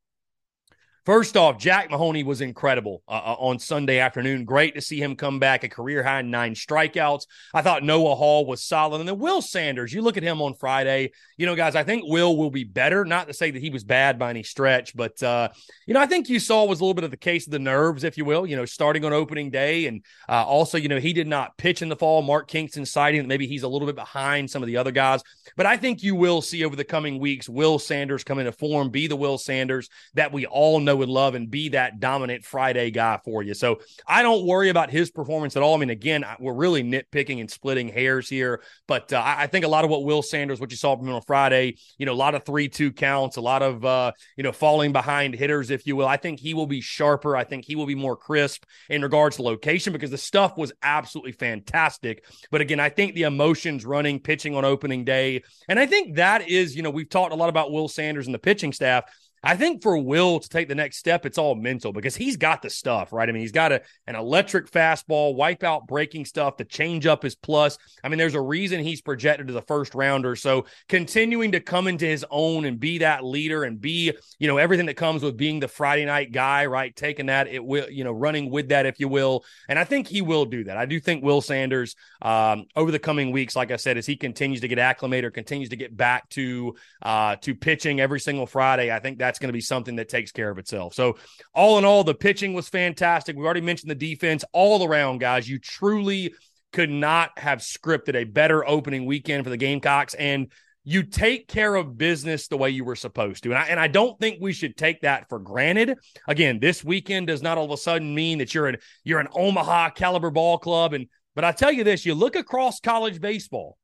First 1.11 1.37
off, 1.37 1.59
Jack 1.59 1.91
Mahoney 1.91 2.23
was 2.23 2.41
incredible 2.41 3.03
uh, 3.09 3.15
uh, 3.15 3.37
on 3.41 3.59
Sunday 3.59 3.99
afternoon. 3.99 4.45
Great 4.45 4.77
to 4.77 4.81
see 4.81 5.03
him 5.03 5.17
come 5.17 5.41
back, 5.41 5.65
a 5.65 5.69
career 5.69 6.05
high 6.05 6.23
nine 6.23 6.55
strikeouts. 6.55 7.27
I 7.53 7.63
thought 7.63 7.83
Noah 7.83 8.15
Hall 8.15 8.47
was 8.47 8.63
solid. 8.63 9.01
And 9.01 9.09
then 9.09 9.19
Will 9.19 9.43
Sanders, 9.43 9.93
you 9.93 10.03
look 10.03 10.17
at 10.17 10.23
him 10.23 10.41
on 10.41 10.55
Friday. 10.55 11.11
You 11.37 11.47
know, 11.47 11.57
guys, 11.57 11.75
I 11.75 11.83
think 11.83 12.05
Will 12.07 12.37
will 12.37 12.53
be 12.53 12.63
better. 12.63 13.05
Not 13.05 13.27
to 13.27 13.35
say 13.35 13.51
that 13.51 13.61
he 13.61 13.71
was 13.71 13.83
bad 13.83 14.21
by 14.21 14.31
any 14.31 14.45
stretch, 14.45 14.97
but, 14.97 15.21
uh, 15.21 15.49
you 15.85 15.95
know, 15.95 16.01
I 16.01 16.07
think 16.07 16.29
you 16.29 16.39
saw 16.39 16.65
was 16.65 16.79
a 16.79 16.85
little 16.85 16.95
bit 16.95 17.03
of 17.03 17.11
the 17.11 17.17
case 17.17 17.45
of 17.45 17.51
the 17.51 17.59
nerves, 17.59 18.05
if 18.05 18.17
you 18.17 18.25
will, 18.25 18.47
you 18.47 18.55
know, 18.55 18.65
starting 18.65 19.05
on 19.05 19.13
opening 19.13 19.51
day. 19.51 19.87
And 19.87 20.05
uh, 20.29 20.45
also, 20.45 20.79
you 20.79 20.87
know, 20.87 21.01
he 21.01 21.13
did 21.13 21.27
not 21.27 21.59
pitch 21.59 21.83
in 21.83 21.89
the 21.89 21.97
fall. 21.97 22.23
Mark 22.23 22.47
Kingston 22.47 22.87
citing 22.87 23.23
that 23.23 23.27
maybe 23.27 23.49
he's 23.49 23.65
a 23.65 23.69
little 23.69 23.87
bit 23.87 23.97
behind 23.97 24.49
some 24.49 24.63
of 24.63 24.69
the 24.69 24.77
other 24.77 24.93
guys. 24.93 25.25
But 25.57 25.67
I 25.67 25.77
think 25.77 26.05
you 26.05 26.15
will 26.15 26.41
see 26.41 26.65
over 26.65 26.77
the 26.77 26.85
coming 26.85 27.19
weeks 27.19 27.49
Will 27.49 27.81
Sanders 27.81 28.23
come 28.23 28.39
into 28.39 28.53
form, 28.53 28.91
be 28.91 29.09
the 29.09 29.17
Will 29.17 29.39
Sanders 29.39 29.89
that 30.15 30.33
we 30.33 30.47
all 30.47 30.79
know 30.79 31.00
and 31.03 31.11
love 31.11 31.35
and 31.35 31.51
be 31.51 31.71
that 31.71 32.01
dominant 32.01 32.45
Friday 32.45 32.91
guy 32.91 33.19
for 33.25 33.43
you. 33.43 33.55
So 33.55 33.81
I 34.07 34.23
don't 34.23 34.47
worry 34.47 34.69
about 34.69 34.91
his 34.91 35.11
performance 35.11 35.57
at 35.57 35.63
all. 35.63 35.75
I 35.75 35.79
mean, 35.79 35.91
again, 35.91 36.25
we're 36.39 36.55
really 36.55 36.83
nitpicking 36.83 37.41
and 37.41 37.51
splitting 37.51 37.89
hairs 37.89 38.29
here, 38.29 38.63
but 38.87 39.13
uh, 39.13 39.23
I 39.25 39.47
think 39.47 39.65
a 39.65 39.69
lot 39.69 39.85
of 39.85 39.91
what 39.91 40.05
Will 40.05 40.23
Sanders, 40.23 40.61
what 40.61 40.71
you 40.71 40.77
saw 40.77 40.97
from 40.97 41.09
him 41.09 41.15
on 41.15 41.23
Friday, 41.23 41.77
you 41.99 42.07
know, 42.07 42.13
a 42.13 42.15
lot 42.15 42.35
of 42.35 42.45
three-two 42.45 42.93
counts, 42.93 43.37
a 43.37 43.41
lot 43.41 43.63
of 43.63 43.85
uh, 43.85 44.13
you 44.37 44.43
know 44.43 44.53
falling 44.53 44.93
behind 44.93 45.35
hitters, 45.35 45.71
if 45.71 45.87
you 45.87 45.97
will. 45.97 46.07
I 46.07 46.17
think 46.17 46.41
he 46.41 46.55
will 46.55 46.67
be 46.67 46.81
sharper. 46.81 47.37
I 47.37 47.45
think 47.45 47.65
he 47.65 47.77
will 47.77 47.87
be 47.87 47.95
more 47.95 48.17
crisp 48.17 48.65
in 48.89 49.03
regards 49.03 49.37
to 49.37 49.43
location 49.43 49.93
because 49.93 50.11
the 50.11 50.19
stuff 50.19 50.57
was 50.57 50.73
absolutely 50.83 51.33
fantastic. 51.33 52.25
But 52.51 52.61
again, 52.61 52.81
I 52.81 52.89
think 52.89 53.15
the 53.15 53.23
emotions 53.23 53.85
running 53.85 54.21
pitching 54.21 54.55
on 54.55 54.65
opening 54.65 55.05
day, 55.05 55.43
and 55.69 55.79
I 55.79 55.87
think 55.87 56.17
that 56.17 56.49
is, 56.49 56.77
you 56.77 56.83
know, 56.83 56.91
we've 56.91 57.09
talked 57.09 57.33
a 57.33 57.37
lot 57.37 57.49
about 57.49 57.73
Will 57.73 57.89
Sanders 57.89 58.27
and 58.27 58.35
the 58.35 58.39
pitching 58.39 58.73
staff. 58.73 59.05
I 59.43 59.57
think 59.57 59.83
for 59.83 59.97
Will 59.97 60.39
to 60.39 60.49
take 60.49 60.69
the 60.69 60.75
next 60.75 60.99
step, 60.99 61.25
it's 61.25 61.39
all 61.39 61.55
mental 61.55 61.93
because 61.93 62.15
he's 62.15 62.37
got 62.37 62.61
the 62.61 62.69
stuff, 62.69 63.13
right? 63.13 63.29
I 63.29 63.33
mean, 63.33 63.41
he's 63.41 63.53
got 63.53 63.73
a, 63.73 63.81
an 64.07 64.15
electric 64.15 64.71
fastball, 64.71 65.35
wipeout 65.35 65.87
breaking 65.87 66.27
stuff, 66.27 66.57
the 66.57 66.65
changeup 66.65 67.25
is 67.25 67.35
plus. 67.35 67.79
I 68.05 68.09
mean, 68.09 68.19
there's 68.19 68.35
a 68.35 68.41
reason 68.41 68.81
he's 68.81 69.01
projected 69.01 69.47
to 69.47 69.53
the 69.53 69.63
first 69.63 69.95
rounder. 69.95 70.37
So 70.37 70.67
continuing 70.89 71.53
to 71.53 71.61
come 71.61 71.87
into 71.87 72.05
his 72.05 72.25
own 72.31 72.67
and 72.67 72.79
be 72.79 72.99
that 72.99 73.25
leader 73.25 73.65
and 73.65 73.81
be, 73.81 74.13
you 74.39 74.47
know, 74.47 74.59
everything 74.59 74.87
that 74.87 74.95
comes 74.95 75.23
with 75.23 75.37
being 75.37 75.61
the 75.61 75.69
Friday 75.69 76.05
night 76.05 76.33
guy, 76.33 76.67
right? 76.67 76.95
Taking 76.95 77.27
that, 77.27 77.49
it 77.49 77.65
will, 77.65 77.89
you 77.91 78.05
know, 78.05 78.13
running 78.13 78.51
with 78.51 78.69
that, 78.69 78.85
if 78.85 79.01
you 79.01 79.09
will. 79.09 79.45
And 79.69 79.79
I 79.79 79.85
think 79.85 80.07
he 80.07 80.21
will 80.21 80.45
do 80.45 80.65
that. 80.65 80.77
I 80.77 80.85
do 80.85 81.01
think 81.01 81.25
Will 81.25 81.41
Sanders, 81.41 81.97
um, 82.21 82.67
over 82.77 82.91
the 82.91 82.99
coming 82.99 83.31
weeks, 83.33 83.57
like 83.57 83.71
I 83.71 83.77
said, 83.77 83.97
as 83.97 84.07
he 84.07 84.17
continues 84.17 84.61
to 84.61 84.69
get 84.69 84.79
acclimated 84.79 85.25
or 85.25 85.31
continues 85.31 85.71
to 85.71 85.77
get 85.77 85.97
back 85.97 86.29
to, 86.31 86.75
uh, 87.03 87.37
to 87.37 87.55
pitching 87.55 88.01
every 88.01 88.21
single 88.21 88.47
Friday, 88.47 88.93
I 88.93 88.99
think 88.99 89.19
that's 89.31 89.39
going 89.39 89.49
to 89.49 89.53
be 89.53 89.61
something 89.61 89.97
that 89.97 90.09
takes 90.09 90.33
care 90.33 90.51
of 90.51 90.59
itself. 90.59 90.93
So, 90.93 91.17
all 91.55 91.79
in 91.79 91.85
all, 91.85 92.03
the 92.03 92.15
pitching 92.15 92.53
was 92.53 92.69
fantastic. 92.69 93.37
We 93.37 93.45
already 93.45 93.61
mentioned 93.61 93.93
the 93.93 93.95
defense 93.95 94.45
all 94.53 94.85
around, 94.85 95.19
guys. 95.19 95.49
You 95.49 95.61
truly 95.61 96.35
could 96.73 96.91
not 96.91 97.39
have 97.39 97.61
scripted 97.61 98.17
a 98.17 98.25
better 98.25 98.69
opening 98.69 99.07
weekend 99.07 99.45
for 99.45 99.51
the 99.51 99.57
Gamecocks. 99.57 100.15
And 100.15 100.51
you 100.83 101.05
take 101.05 101.47
care 101.47 101.77
of 101.77 101.97
business 101.97 102.49
the 102.49 102.57
way 102.57 102.71
you 102.71 102.85
were 102.85 102.97
supposed 102.97 103.45
to. 103.45 103.51
And 103.51 103.59
I, 103.59 103.67
and 103.67 103.79
I 103.79 103.87
don't 103.87 104.19
think 104.19 104.39
we 104.41 104.53
should 104.53 104.77
take 104.77 105.03
that 105.03 105.29
for 105.29 105.39
granted. 105.39 105.97
Again, 106.27 106.59
this 106.59 106.83
weekend 106.83 107.29
does 107.29 107.43
not 107.43 107.57
all 107.57 107.67
of 107.67 107.71
a 107.71 107.77
sudden 107.77 108.13
mean 108.13 108.39
that 108.39 108.53
you're 108.53 108.67
an 108.67 108.79
you're 109.05 109.21
an 109.21 109.29
Omaha 109.33 109.91
caliber 109.91 110.31
ball 110.33 110.59
club. 110.59 110.93
And 110.93 111.07
but 111.37 111.45
I 111.45 111.53
tell 111.53 111.71
you 111.71 111.85
this, 111.85 112.05
you 112.05 112.15
look 112.15 112.35
across 112.35 112.81
college 112.81 113.21
baseball, 113.21 113.79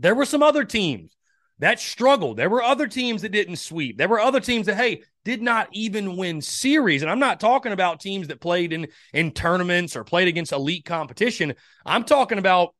there 0.00 0.16
were 0.16 0.24
some 0.24 0.42
other 0.42 0.64
teams 0.64 1.14
that 1.58 1.80
struggled. 1.80 2.36
There 2.36 2.50
were 2.50 2.62
other 2.62 2.86
teams 2.86 3.22
that 3.22 3.32
didn't 3.32 3.56
sweep. 3.56 3.96
There 3.96 4.08
were 4.08 4.20
other 4.20 4.40
teams 4.40 4.66
that, 4.66 4.76
hey, 4.76 5.02
did 5.24 5.40
not 5.40 5.68
even 5.72 6.16
win 6.16 6.40
series. 6.40 7.02
And 7.02 7.10
I'm 7.10 7.18
not 7.18 7.40
talking 7.40 7.72
about 7.72 8.00
teams 8.00 8.28
that 8.28 8.40
played 8.40 8.72
in 8.72 8.88
in 9.12 9.30
tournaments 9.30 9.96
or 9.96 10.04
played 10.04 10.28
against 10.28 10.52
elite 10.52 10.84
competition. 10.84 11.54
I'm 11.86 12.04
talking 12.04 12.38
about 12.38 12.74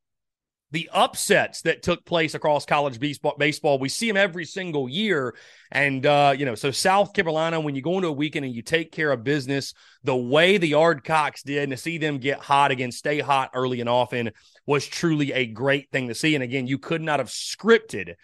the 0.75 0.90
upsets 0.93 1.62
that 1.62 1.85
took 1.85 2.04
place 2.04 2.35
across 2.35 2.66
college 2.66 2.99
baseball, 2.99 3.78
we 3.78 3.88
see 3.88 4.09
them 4.09 4.16
every 4.16 4.45
single 4.45 4.88
year 4.88 5.37
and 5.71 6.04
uh, 6.04 6.35
you 6.37 6.45
know 6.45 6.57
so 6.57 6.73
south 6.73 7.12
carolina 7.14 7.61
when 7.61 7.76
you 7.76 7.81
go 7.81 7.95
into 7.95 8.09
a 8.09 8.12
weekend 8.12 8.45
and 8.45 8.54
you 8.54 8.61
take 8.61 8.90
care 8.90 9.12
of 9.12 9.23
business 9.23 9.73
the 10.02 10.16
way 10.16 10.59
the 10.59 10.73
yardcocks 10.73 11.45
did 11.45 11.62
and 11.62 11.71
to 11.71 11.76
see 11.76 11.97
them 11.97 12.19
get 12.19 12.40
hot 12.40 12.73
again 12.73 12.90
stay 12.90 13.21
hot 13.21 13.50
early 13.54 13.81
and 13.81 13.88
often 13.88 14.33
was 14.66 14.85
truly 14.85 15.33
a 15.33 15.47
great 15.47 15.90
thing 15.93 16.09
to 16.09 16.14
see 16.14 16.35
and 16.35 16.43
again 16.43 16.66
you 16.66 16.76
could 16.76 17.00
not 17.00 17.21
have 17.21 17.28
scripted 17.28 18.14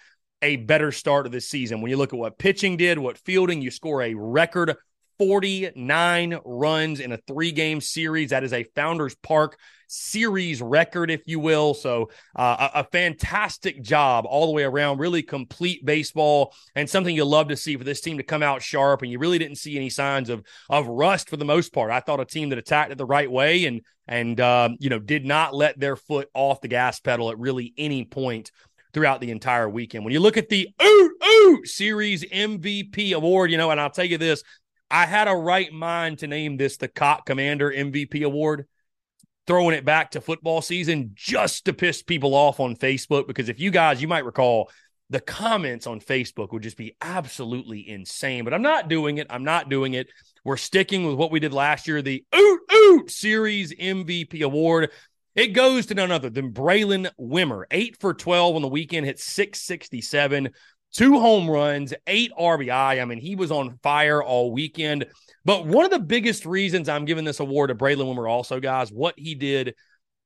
a 0.42 0.56
better 0.56 0.92
start 0.92 1.26
of 1.26 1.32
the 1.32 1.40
season. 1.40 1.80
When 1.80 1.90
you 1.90 1.96
look 1.96 2.12
at 2.12 2.18
what 2.18 2.38
pitching 2.38 2.76
did, 2.76 2.98
what 2.98 3.18
fielding, 3.18 3.62
you 3.62 3.70
score 3.70 4.02
a 4.02 4.14
record 4.14 4.76
49 5.18 6.38
runs 6.46 6.98
in 6.98 7.12
a 7.12 7.18
three 7.18 7.52
game 7.52 7.82
series. 7.82 8.30
That 8.30 8.42
is 8.42 8.54
a 8.54 8.64
Founders 8.74 9.14
Park 9.16 9.58
series 9.86 10.62
record, 10.62 11.10
if 11.10 11.20
you 11.26 11.38
will. 11.38 11.74
So, 11.74 12.10
uh, 12.34 12.70
a, 12.74 12.80
a, 12.80 12.84
fantastic 12.84 13.82
job 13.82 14.24
all 14.26 14.46
the 14.46 14.52
way 14.52 14.62
around. 14.62 14.98
Really 14.98 15.22
complete 15.22 15.84
baseball 15.84 16.54
and 16.74 16.88
something 16.88 17.14
you 17.14 17.26
love 17.26 17.48
to 17.48 17.56
see 17.56 17.76
for 17.76 17.84
this 17.84 18.00
team 18.00 18.16
to 18.16 18.22
come 18.22 18.42
out 18.42 18.62
sharp. 18.62 19.02
And 19.02 19.12
you 19.12 19.18
really 19.18 19.38
didn't 19.38 19.58
see 19.58 19.76
any 19.76 19.90
signs 19.90 20.30
of 20.30 20.42
of 20.70 20.86
rust 20.86 21.28
for 21.28 21.36
the 21.36 21.44
most 21.44 21.74
part. 21.74 21.90
I 21.90 22.00
thought 22.00 22.20
a 22.20 22.24
team 22.24 22.48
that 22.48 22.58
attacked 22.58 22.92
it 22.92 22.96
the 22.96 23.04
right 23.04 23.30
way 23.30 23.66
and 23.66 23.82
and 24.06 24.40
uh, 24.40 24.70
you 24.78 24.88
know 24.88 24.98
did 24.98 25.26
not 25.26 25.54
let 25.54 25.78
their 25.78 25.96
foot 25.96 26.30
off 26.34 26.62
the 26.62 26.68
gas 26.68 26.98
pedal 27.00 27.30
at 27.30 27.38
really 27.38 27.74
any 27.76 28.04
point 28.04 28.52
throughout 28.92 29.20
the 29.20 29.30
entire 29.30 29.68
weekend. 29.68 30.04
When 30.04 30.12
you 30.12 30.20
look 30.20 30.36
at 30.36 30.48
the 30.48 30.68
Oot 30.82 31.12
Oot 31.24 31.68
Series 31.68 32.24
MVP 32.24 33.12
award, 33.12 33.50
you 33.50 33.58
know, 33.58 33.70
and 33.70 33.80
I'll 33.80 33.90
tell 33.90 34.04
you 34.04 34.18
this, 34.18 34.42
I 34.90 35.06
had 35.06 35.28
a 35.28 35.34
right 35.34 35.72
mind 35.72 36.18
to 36.18 36.26
name 36.26 36.56
this 36.56 36.76
the 36.76 36.88
Cock 36.88 37.26
Commander 37.26 37.70
MVP 37.70 38.24
award, 38.24 38.66
throwing 39.46 39.76
it 39.76 39.84
back 39.84 40.12
to 40.12 40.20
football 40.20 40.62
season 40.62 41.12
just 41.14 41.66
to 41.66 41.72
piss 41.72 42.02
people 42.02 42.34
off 42.34 42.60
on 42.60 42.76
Facebook. 42.76 43.26
Because 43.26 43.48
if 43.48 43.60
you 43.60 43.70
guys, 43.70 44.02
you 44.02 44.08
might 44.08 44.24
recall, 44.24 44.70
the 45.10 45.20
comments 45.20 45.86
on 45.86 46.00
Facebook 46.00 46.52
would 46.52 46.62
just 46.62 46.76
be 46.76 46.96
absolutely 47.00 47.88
insane. 47.88 48.44
But 48.44 48.54
I'm 48.54 48.62
not 48.62 48.88
doing 48.88 49.18
it. 49.18 49.26
I'm 49.30 49.44
not 49.44 49.68
doing 49.68 49.94
it. 49.94 50.08
We're 50.44 50.56
sticking 50.56 51.04
with 51.04 51.16
what 51.16 51.30
we 51.30 51.40
did 51.40 51.52
last 51.52 51.86
year, 51.86 52.00
the 52.00 52.24
Oot 52.34 52.60
Oot 52.72 53.10
Series 53.10 53.74
MVP 53.74 54.42
award. 54.42 54.90
It 55.40 55.54
goes 55.54 55.86
to 55.86 55.94
none 55.94 56.10
other 56.10 56.28
than 56.28 56.52
Braylen 56.52 57.10
Wimmer, 57.18 57.64
eight 57.70 57.98
for 57.98 58.12
12 58.12 58.56
on 58.56 58.60
the 58.60 58.68
weekend, 58.68 59.06
hit 59.06 59.18
667, 59.18 60.50
two 60.92 61.18
home 61.18 61.48
runs, 61.48 61.94
eight 62.06 62.30
RBI. 62.38 63.00
I 63.00 63.04
mean, 63.06 63.16
he 63.16 63.36
was 63.36 63.50
on 63.50 63.78
fire 63.82 64.22
all 64.22 64.52
weekend. 64.52 65.06
But 65.46 65.64
one 65.64 65.86
of 65.86 65.90
the 65.90 65.98
biggest 65.98 66.44
reasons 66.44 66.90
I'm 66.90 67.06
giving 67.06 67.24
this 67.24 67.40
award 67.40 67.68
to 67.68 67.74
Braylen 67.74 68.14
Wimmer, 68.14 68.28
also, 68.28 68.60
guys, 68.60 68.92
what 68.92 69.14
he 69.18 69.34
did 69.34 69.76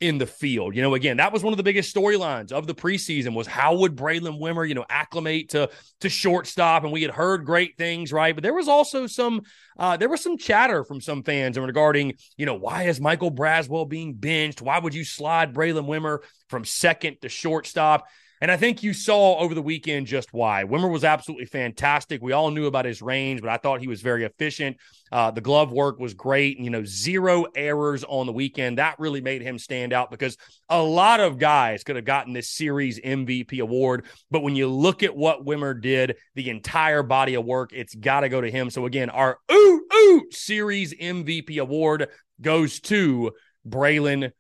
in 0.01 0.19
the 0.19 0.27
field. 0.27 0.75
You 0.75 0.83
know, 0.83 0.95
again, 0.95 1.19
that 1.19 1.33
was 1.33 1.43
one 1.43 1.53
of 1.53 1.57
the 1.57 1.63
biggest 1.63 1.95
storylines 1.95 2.53
of 2.53 2.67
the 2.67 2.75
preseason 2.75 3.35
was 3.35 3.47
how 3.47 3.77
would 3.77 3.97
Braylen 3.97 4.41
Wimmer, 4.41 4.69
you 4.69 4.75
know, 4.75 4.85
acclimate 4.89 5.51
to 5.51 5.71
to 6.01 6.09
shortstop, 6.09 6.85
and 6.85 6.93
we 6.93 7.03
had 7.03 7.11
heard 7.11 7.47
great 7.47 7.77
things, 7.79 8.13
right? 8.13 8.35
But 8.35 8.43
there 8.43 8.55
was 8.55 8.69
also 8.69 9.07
some 9.07 9.43
uh, 9.79 9.97
there 9.97 10.09
was 10.09 10.21
some 10.21 10.37
chatter 10.37 10.85
from 10.85 11.01
some 11.01 11.23
fans 11.23 11.59
regarding, 11.59 12.15
you 12.37 12.47
know, 12.47 12.55
why 12.55 12.85
is 12.85 13.01
Michael 13.01 13.33
Braswell 13.33 13.89
being 13.89 14.15
benched? 14.15 14.61
Why 14.61 14.79
would 14.79 14.95
you 14.95 15.05
slide 15.05 15.55
Braylen 15.55 15.87
Wimmer 15.87 16.19
from 16.49 16.65
second 16.65 17.19
to 17.23 17.29
shortstop? 17.29 18.07
And 18.45 18.53
I 18.53 18.59
think 18.59 18.83
you 18.83 18.93
saw 18.93 19.39
over 19.39 19.55
the 19.55 19.63
weekend 19.63 20.07
just 20.07 20.35
why. 20.35 20.65
Wimmer 20.65 20.93
was 20.93 21.03
absolutely 21.03 21.47
fantastic. 21.47 22.21
We 22.21 22.33
all 22.33 22.51
knew 22.51 22.67
about 22.67 22.85
his 22.85 23.01
range, 23.01 23.41
but 23.41 23.49
I 23.49 23.57
thought 23.57 23.81
he 23.81 23.89
was 23.89 24.03
very 24.03 24.25
efficient. 24.25 24.77
Uh, 25.11 25.31
the 25.31 25.41
glove 25.41 25.73
work 25.73 25.99
was 25.99 26.13
great. 26.13 26.59
And, 26.59 26.65
you 26.67 26.71
know, 26.71 26.85
zero 26.85 27.47
errors 27.57 28.05
on 28.05 28.27
the 28.27 28.35
weekend. 28.35 28.77
That 28.77 28.99
really 28.99 29.23
made 29.23 29.41
him 29.41 29.59
stand 29.59 29.95
out 29.95 30.11
because 30.11 30.37
a 30.69 30.79
lot 30.83 31.21
of 31.21 31.39
guys 31.39 31.85
could 31.85 31.97
have 31.97 32.05
gotten 32.05 32.35
this 32.35 32.51
series 32.51 33.01
MVP 33.01 33.63
award. 33.63 34.05
But 34.31 34.43
when 34.43 34.55
you 34.55 34.69
look 34.69 35.03
at 35.03 35.17
what 35.17 35.47
Wimmer 35.47 35.81
did, 35.81 36.17
the 36.35 36.51
entire 36.51 37.03
body 37.03 37.37
of 37.37 37.47
work, 37.47 37.71
it's 37.73 37.95
got 37.95 38.21
to 38.21 38.29
go 38.29 38.43
to 38.43 38.51
him. 38.51 38.69
So, 38.69 38.85
again, 38.85 39.09
our 39.09 39.39
oot, 39.51 39.83
oot 39.91 40.35
series 40.35 40.93
MVP 40.93 41.63
award 41.63 42.11
goes 42.43 42.79
to 42.81 43.33
Braylen 43.67 44.33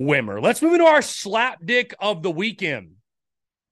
Wimmer. 0.00 0.42
Let's 0.42 0.62
move 0.62 0.72
into 0.72 0.86
our 0.86 1.00
slap 1.00 1.64
dick 1.64 1.94
of 2.00 2.24
the 2.24 2.30
weekend. 2.32 2.95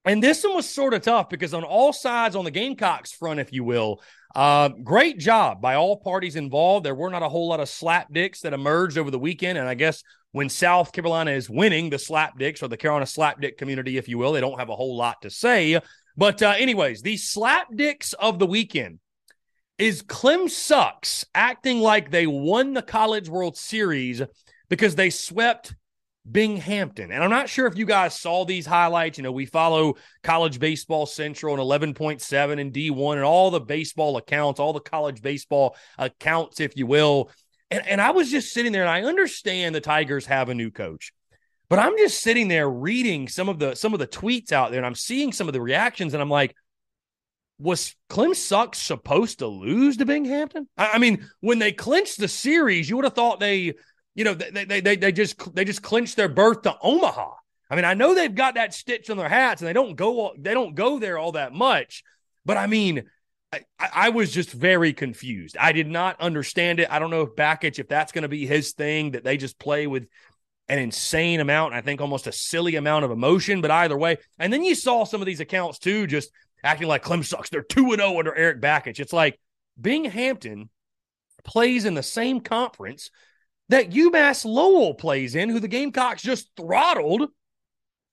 And 0.04 0.23
this 0.23 0.44
one 0.44 0.54
was 0.54 0.68
sort 0.68 0.92
of 0.92 1.02
tough 1.02 1.30
because 1.30 1.54
on 1.54 1.64
all 1.64 1.92
sides, 1.92 2.37
on 2.37 2.44
the 2.44 2.50
Gamecocks 2.50 3.12
front, 3.12 3.40
if 3.40 3.52
you 3.52 3.64
will, 3.64 4.02
uh, 4.34 4.68
great 4.68 5.18
job 5.18 5.62
by 5.62 5.76
all 5.76 5.96
parties 5.96 6.37
involved. 6.37 6.84
There 6.84 6.94
were 6.94 7.11
not 7.11 7.23
a 7.23 7.28
whole 7.28 7.49
lot 7.49 7.61
of 7.61 7.68
slap 7.68 8.12
dicks 8.12 8.40
that 8.40 8.52
emerged 8.52 8.99
over 8.99 9.11
the 9.11 9.18
weekend. 9.18 9.56
And 9.56 9.66
I 9.66 9.75
guess 9.75 10.02
when 10.32 10.49
South 10.49 10.92
Carolina 10.92 11.30
is 11.30 11.49
winning 11.49 11.88
the 11.88 11.99
slap 11.99 12.38
dicks 12.38 12.62
or 12.62 12.68
the 12.68 12.76
Carolina 12.76 13.06
slap 13.06 13.40
dick 13.40 13.56
community, 13.56 13.96
if 13.96 14.08
you 14.08 14.18
will, 14.18 14.32
they 14.32 14.40
don't 14.40 14.58
have 14.58 14.68
a 14.68 14.76
whole 14.76 14.96
lot 14.96 15.23
to 15.23 15.30
say. 15.30 15.80
But, 16.16 16.42
uh, 16.42 16.54
anyways, 16.58 17.02
the 17.02 17.16
slap 17.16 17.68
dicks 17.75 18.12
of 18.12 18.38
the 18.38 18.46
weekend 18.46 18.99
is 19.78 20.02
Clem 20.02 20.49
Sucks 20.49 21.25
acting 21.34 21.80
like 21.80 22.11
they 22.11 22.26
won 22.26 22.75
the 22.75 22.82
College 22.82 23.28
World 23.28 23.56
Series 23.56 24.23
because 24.68 24.94
they 24.94 25.11
swept 25.11 25.75
Binghamton. 26.30 27.10
And 27.10 27.22
I'm 27.22 27.30
not 27.30 27.48
sure 27.48 27.66
if 27.66 27.76
you 27.76 27.84
guys 27.84 28.18
saw 28.18 28.44
these 28.44 28.66
highlights. 28.66 29.18
You 29.18 29.24
know, 29.24 29.32
we 29.32 29.46
follow 29.46 29.96
College 30.22 30.58
Baseball 30.58 31.06
Central 31.06 31.54
and 31.54 31.94
11.7 31.94 32.60
and 32.60 32.72
D1 32.72 33.14
and 33.14 33.24
all 33.24 33.50
the 33.50 33.60
baseball 33.60 34.16
accounts, 34.16 34.58
all 34.58 34.72
the 34.72 34.80
college 34.80 35.20
baseball 35.20 35.76
accounts, 35.98 36.60
if 36.60 36.76
you 36.76 36.86
will. 36.86 37.30
And, 37.70 37.86
and 37.86 38.00
I 38.00 38.12
was 38.12 38.30
just 38.30 38.52
sitting 38.52 38.72
there 38.72 38.82
and 38.82 38.90
I 38.90 39.02
understand 39.02 39.74
the 39.74 39.80
Tigers 39.80 40.26
have 40.26 40.48
a 40.48 40.54
new 40.54 40.70
coach. 40.70 41.12
But 41.68 41.78
I'm 41.78 41.96
just 41.98 42.20
sitting 42.20 42.48
there 42.48 42.68
reading 42.68 43.28
some 43.28 43.48
of 43.48 43.58
the 43.58 43.74
some 43.74 43.94
of 43.94 43.98
the 43.98 44.06
tweets 44.06 44.52
out 44.52 44.70
there 44.70 44.78
and 44.78 44.86
I'm 44.86 44.94
seeing 44.94 45.32
some 45.32 45.48
of 45.48 45.54
the 45.54 45.60
reactions 45.60 46.14
and 46.14 46.22
I'm 46.22 46.30
like, 46.30 46.54
was 47.58 47.94
Clem 48.08 48.34
supposed 48.34 49.38
to 49.38 49.46
lose 49.46 49.96
to 49.96 50.04
Binghamton? 50.04 50.68
I, 50.76 50.92
I 50.94 50.98
mean, 50.98 51.26
when 51.40 51.58
they 51.58 51.72
clinched 51.72 52.18
the 52.18 52.28
series, 52.28 52.88
you 52.88 52.96
would 52.96 53.04
have 53.04 53.14
thought 53.14 53.40
they 53.40 53.74
you 54.14 54.25
know, 54.25 54.35
they, 54.35 54.64
they, 54.64 54.80
they, 54.80 54.97
they 54.97 55.12
just, 55.12 55.54
they 55.54 55.64
just 55.64 55.83
clinched 55.83 56.16
their 56.16 56.28
berth 56.28 56.62
to 56.62 56.76
Omaha. 56.80 57.30
I 57.71 57.76
mean, 57.76 57.85
I 57.85 57.94
know 57.94 58.14
they've 58.14 58.35
got 58.35 58.54
that 58.54 58.75
stitch 58.75 59.11
on 59.11 59.16
their 59.16 59.28
hats 59.28 59.61
and 59.61 59.68
they 59.68 59.73
don't 59.73 59.97
go, 59.97 60.33
they 60.38 60.54
don't 60.54 60.75
go 60.75 60.99
there 60.99 61.18
all 61.18 61.33
that 61.33 61.52
much, 61.52 62.04
but 62.44 62.56
I 62.56 62.66
mean, 62.66 63.04
I, 63.52 63.61
I 63.78 64.09
was 64.11 64.33
just 64.33 64.50
very 64.50 64.92
confused. 64.92 65.56
I 65.59 65.73
did 65.73 65.88
not 65.88 66.21
understand 66.21 66.80
it. 66.80 66.88
I 66.90 66.99
don't 66.99 67.11
know 67.11 67.23
if 67.23 67.37
Bakich, 67.37 67.78
if 67.78 67.88
that's 67.88 68.12
going 68.12 68.23
to 68.23 68.28
be 68.28 68.47
his 68.47 68.73
thing, 68.73 69.12
that 69.12 69.25
they 69.25 69.37
just 69.37 69.59
play 69.59 69.87
with 69.87 70.06
an 70.68 70.78
insane 70.78 71.40
amount, 71.40 71.75
I 71.75 71.80
think 71.80 72.00
almost 72.00 72.26
a 72.26 72.33
silly 72.33 72.76
amount 72.76 73.04
of 73.04 73.11
emotion, 73.11 73.61
but 73.61 73.71
either 73.71 73.99
way. 73.99 74.16
And 74.38 74.52
then 74.52 74.64
you 74.64 74.75
saw 74.75 75.04
some 75.04 75.21
of 75.21 75.26
these 75.26 75.40
accounts 75.40 75.78
too, 75.78 76.06
just 76.06 76.30
acting 76.62 76.88
like 76.88 77.02
Clem 77.02 77.23
sucks. 77.23 77.50
They're 77.50 77.62
2 77.62 77.92
and 77.92 78.00
0 78.00 78.18
under 78.18 78.35
Erik 78.35 78.61
Bakich. 78.61 78.99
It's 78.99 79.12
like 79.12 79.38
Binghamton 79.80 80.71
plays 81.44 81.85
in 81.85 81.94
the 81.94 82.02
same 82.02 82.40
conference 82.40 83.11
that 83.68 83.90
UMass 83.90 84.44
Lowell 84.44 84.94
plays 84.94 85.35
in, 85.35 85.49
who 85.49 85.61
the 85.61 85.68
Gamecocks 85.68 86.23
just 86.23 86.49
throttled 86.56 87.30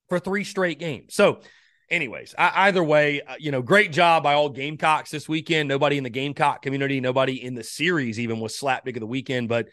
for 0.10 0.20
three 0.20 0.43
straight 0.43 0.79
games. 0.79 1.13
So 1.13 1.41
anyways, 1.89 2.34
I, 2.38 2.67
either 2.67 2.84
way, 2.84 3.22
uh, 3.22 3.36
you 3.39 3.51
know, 3.51 3.62
great 3.62 3.91
job 3.91 4.24
by 4.24 4.34
all 4.34 4.50
Gamecocks 4.50 5.12
this 5.12 5.29
weekend. 5.29 5.70
Nobody 5.70 5.98
in 5.98 6.03
the 6.03 6.10
Gamecock 6.10 6.62
community, 6.62 7.00
nobody 7.01 7.43
in 7.43 7.53
the 7.53 7.63
series 7.63 8.20
even 8.20 8.39
was 8.39 8.55
slap 8.55 8.86
big 8.86 8.98
of 8.98 9.01
the 9.01 9.08
weekend, 9.08 9.50
but 9.50 9.67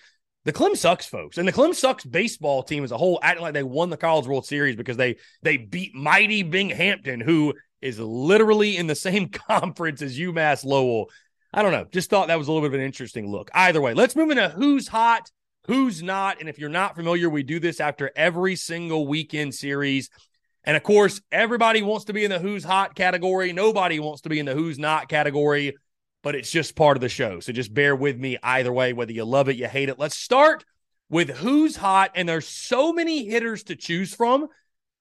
the 0.45 0.53
Clem 0.53 0.77
sucks, 0.77 1.07
folks, 1.07 1.37
and 1.37 1.47
the 1.47 1.53
Clem 1.53 1.75
sucks 1.75 2.05
baseball 2.05 2.63
team 2.63 2.83
as 2.83 2.93
a 2.93 2.97
whole, 2.97 3.19
acting 3.23 3.43
like 3.43 3.55
they 3.55 3.63
won 3.63 3.91
the 3.91 3.97
College 3.97 4.27
World 4.27 4.47
Series 4.47 4.77
because 4.77 4.97
they 4.97 5.17
they 5.43 5.57
beat 5.57 5.95
mighty 5.95 6.43
Binghamton, 6.43 7.21
who 7.21 7.55
is 7.83 7.99
literally 7.99 8.77
in 8.77 8.87
the 8.87 8.95
same 9.09 9.29
conference 9.29 10.03
as 10.03 10.19
UMass 10.19 10.65
Lowell. 10.65 11.11
I 11.53 11.63
don't 11.63 11.73
know. 11.73 11.87
Just 11.91 12.11
thought 12.11 12.29
that 12.29 12.39
was 12.39 12.49
a 12.49 12.53
little 12.53 12.67
bit 12.67 12.75
of 12.75 12.81
an 12.81 12.87
interesting 12.87 13.31
look. 13.31 13.51
Either 13.53 13.81
way, 13.81 13.95
let's 13.95 14.17
move 14.17 14.31
into 14.31 14.49
who's 14.49 14.89
hot, 14.89 15.31
who's 15.69 16.03
not. 16.03 16.41
And 16.41 16.49
if 16.49 16.59
you're 16.59 16.69
not 16.69 16.97
familiar, 16.97 17.29
we 17.29 17.45
do 17.45 17.61
this 17.61 17.79
after 17.79 18.11
every 18.17 18.57
single 18.57 19.07
weekend 19.07 19.55
series. 19.55 20.11
And 20.65 20.77
of 20.77 20.83
course, 20.83 21.21
everybody 21.31 21.83
wants 21.83 22.07
to 22.07 22.13
be 22.13 22.25
in 22.25 22.31
the 22.31 22.39
who's 22.39 22.65
hot 22.65 22.95
category. 22.95 23.53
Nobody 23.53 24.01
wants 24.01 24.23
to 24.23 24.31
be 24.31 24.41
in 24.41 24.47
the 24.47 24.55
who's 24.55 24.79
not 24.79 25.09
category, 25.09 25.77
but 26.23 26.35
it's 26.35 26.51
just 26.51 26.75
part 26.75 26.97
of 26.97 27.03
the 27.03 27.09
show. 27.09 27.39
So 27.41 27.53
just 27.53 27.73
bear 27.73 27.95
with 27.95 28.19
me 28.19 28.39
either 28.43 28.73
way, 28.73 28.95
whether 28.95 29.13
you 29.13 29.25
love 29.25 29.49
it, 29.49 29.57
you 29.57 29.69
hate 29.69 29.91
it. 29.91 29.99
Let's 29.99 30.19
start 30.19 30.65
with 31.11 31.31
who's 31.31 31.77
hot. 31.77 32.13
And 32.15 32.27
there's 32.27 32.49
so 32.49 32.93
many 32.93 33.27
hitters 33.27 33.63
to 33.65 33.77
choose 33.77 34.15
from 34.15 34.49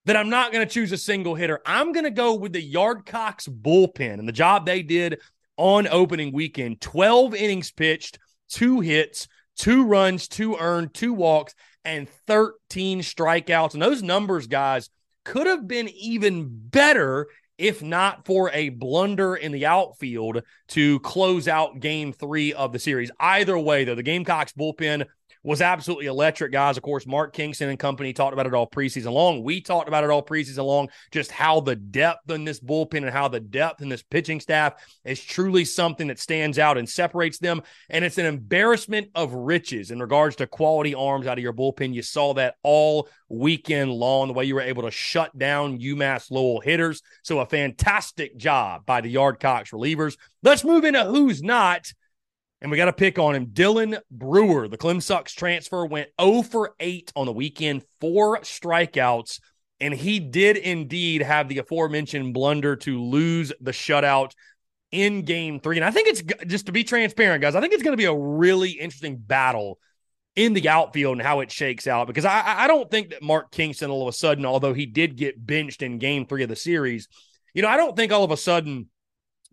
that 0.06 0.18
I'm 0.18 0.30
not 0.30 0.52
going 0.52 0.68
to 0.68 0.74
choose 0.74 0.92
a 0.92 0.98
single 0.98 1.36
hitter. 1.36 1.62
I'm 1.66 1.94
going 1.94 2.04
to 2.04 2.12
go 2.12 2.36
with 2.36 2.52
the 2.52 2.74
Yardcocks 2.74 3.50
bullpen 3.50 4.20
and 4.20 4.28
the 4.28 4.34
job 4.34 4.66
they 4.66 4.84
did 4.84 5.20
on 5.56 5.88
opening 5.88 6.34
weekend 6.34 6.82
12 6.82 7.36
innings 7.36 7.72
pitched, 7.72 8.20
two 8.50 8.82
hits, 8.82 9.30
two 9.58 9.86
runs, 9.86 10.28
two 10.28 10.56
earned, 10.56 10.94
two 10.94 11.14
walks, 11.14 11.54
and 11.84 12.10
13 12.28 13.02
strikeouts. 13.02 13.74
And 13.74 13.82
those 13.82 14.04
numbers, 14.04 14.48
guys, 14.48 14.90
could 15.26 15.48
have 15.48 15.68
been 15.68 15.90
even 15.90 16.48
better 16.50 17.28
if 17.58 17.82
not 17.82 18.26
for 18.26 18.52
a 18.54 18.70
blunder 18.70 19.36
in 19.36 19.52
the 19.52 19.66
outfield 19.66 20.44
to 20.68 21.00
close 21.00 21.48
out 21.48 21.80
game 21.80 22.14
three 22.14 22.54
of 22.54 22.72
the 22.72 22.80
series. 22.80 23.12
Either 23.20 23.58
way, 23.58 23.84
though, 23.84 23.96
the 23.96 24.04
Gamecocks 24.04 24.54
bullpen 24.54 25.06
was 25.44 25.62
absolutely 25.62 26.08
electric, 26.08 26.52
guys. 26.52 26.78
Of 26.78 26.84
course, 26.84 27.06
Mark 27.06 27.34
Kingston 27.34 27.70
and 27.70 27.80
company 27.80 28.14
talked 28.14 28.34
about 28.34 28.46
it 28.46 28.54
all 28.54 28.68
preseason 28.68 29.12
long. 29.12 29.44
We 29.44 29.62
talked 29.62 29.88
about 29.88 30.04
it 30.04 30.10
all 30.10 30.24
preseason 30.24 30.66
long, 30.66 30.90
just 31.12 31.32
how 31.32 31.60
the 31.60 31.76
depth 31.76 32.30
in 32.30 32.44
this 32.44 32.60
bullpen 32.60 32.98
and 32.98 33.10
how 33.10 33.28
the 33.28 33.40
depth 33.40 33.82
in 33.82 33.90
this 33.90 34.04
pitching 34.04 34.40
staff 34.40 34.74
is 35.06 35.24
truly 35.24 35.66
something 35.66 36.08
that 36.08 36.20
stands 36.20 36.60
out 36.60 36.78
and 36.78 36.88
separates 36.88 37.40
them. 37.40 37.62
And 37.90 38.04
it's 38.04 38.18
an 38.18 38.26
embarrassment 38.26 39.10
of 39.16 39.34
riches 39.34 39.92
in 39.92 40.00
regards 40.00 40.36
to 40.38 40.48
quality 40.48 40.96
arms 40.96 41.28
out 41.28 41.38
of 41.38 41.44
your 41.44 41.54
bullpen. 41.54 41.94
You 41.94 42.02
saw 42.02 42.34
that 42.36 42.56
all 42.64 43.10
weekend 43.30 43.92
long, 43.92 44.28
the 44.28 44.34
way 44.34 44.46
you 44.46 44.56
were 44.56 44.62
able 44.62 44.84
to 44.84 44.92
shut 44.92 45.38
down 45.38 45.80
UMass 45.80 46.32
Lowell 46.32 46.62
hitters. 46.62 47.02
So 47.24 47.40
a 47.40 47.46
fantastic 47.46 48.38
job 48.38 48.86
by 48.86 49.02
the 49.02 49.14
Yardcocks 49.14 49.74
relievers. 49.74 50.18
Let's 50.44 50.64
move 50.64 50.86
into 50.86 51.04
who's 51.04 51.42
not 51.44 51.92
and 52.62 52.72
we 52.72 52.78
got 52.78 52.86
to 52.86 52.94
pick 52.94 53.20
on 53.20 53.36
him. 53.36 53.48
Dylan 53.48 54.00
Brewer, 54.10 54.68
the 54.68 54.78
Clem 54.78 55.02
Sucks 55.02 55.34
transfer, 55.34 55.86
went 55.86 56.10
0 56.20 56.42
for 56.44 56.74
8 56.80 57.12
on 57.16 57.26
the 57.26 57.34
weekend, 57.34 57.84
four 58.02 58.40
strikeouts, 58.40 59.40
and 59.80 59.94
he 59.94 60.20
did 60.20 60.58
indeed 60.58 61.22
have 61.22 61.50
the 61.50 61.60
aforementioned 61.60 62.34
blunder 62.34 62.76
to 62.78 63.02
lose 63.02 63.54
the 63.62 63.72
shutout 63.72 64.32
in 64.92 65.24
game 65.24 65.60
three. 65.60 65.78
And 65.78 65.86
I 65.86 65.92
think 65.92 66.08
it's 66.08 66.22
just 66.48 66.66
to 66.68 66.72
be 66.72 66.84
transparent, 66.84 67.42
guys, 67.42 67.56
I 67.56 67.62
think 67.62 67.74
it's 67.74 67.84
going 67.84 67.94
to 67.94 68.02
be 68.02 68.06
a 68.06 68.16
really 68.16 68.72
interesting 68.72 69.18
battle 69.18 69.80
in 70.36 70.54
the 70.54 70.70
outfield 70.70 71.18
and 71.18 71.26
how 71.26 71.40
it 71.40 71.52
shakes 71.52 71.88
out 71.88 72.08
because 72.08 72.24
I, 72.24 72.44
I 72.46 72.68
don't 72.68 72.90
think 72.90 73.10
that 73.10 73.24
Mark 73.24 73.52
Kingston 73.52 73.90
all 73.90 74.04
of 74.04 74.14
a 74.14 74.18
sudden, 74.18 74.46
although 74.46 74.74
he 74.74 74.86
did 74.86 75.18
get 75.18 75.44
benched 75.44 75.82
in 75.82 75.98
game 75.98 76.26
three 76.26 76.44
of 76.44 76.50
the 76.50 76.56
series, 76.56 77.08
you 77.56 77.64
know, 77.64 77.68
I 77.68 77.76
don't 77.76 77.96
think 77.96 78.12
all 78.12 78.24
of 78.24 78.32
a 78.32 78.38
sudden 78.38 78.88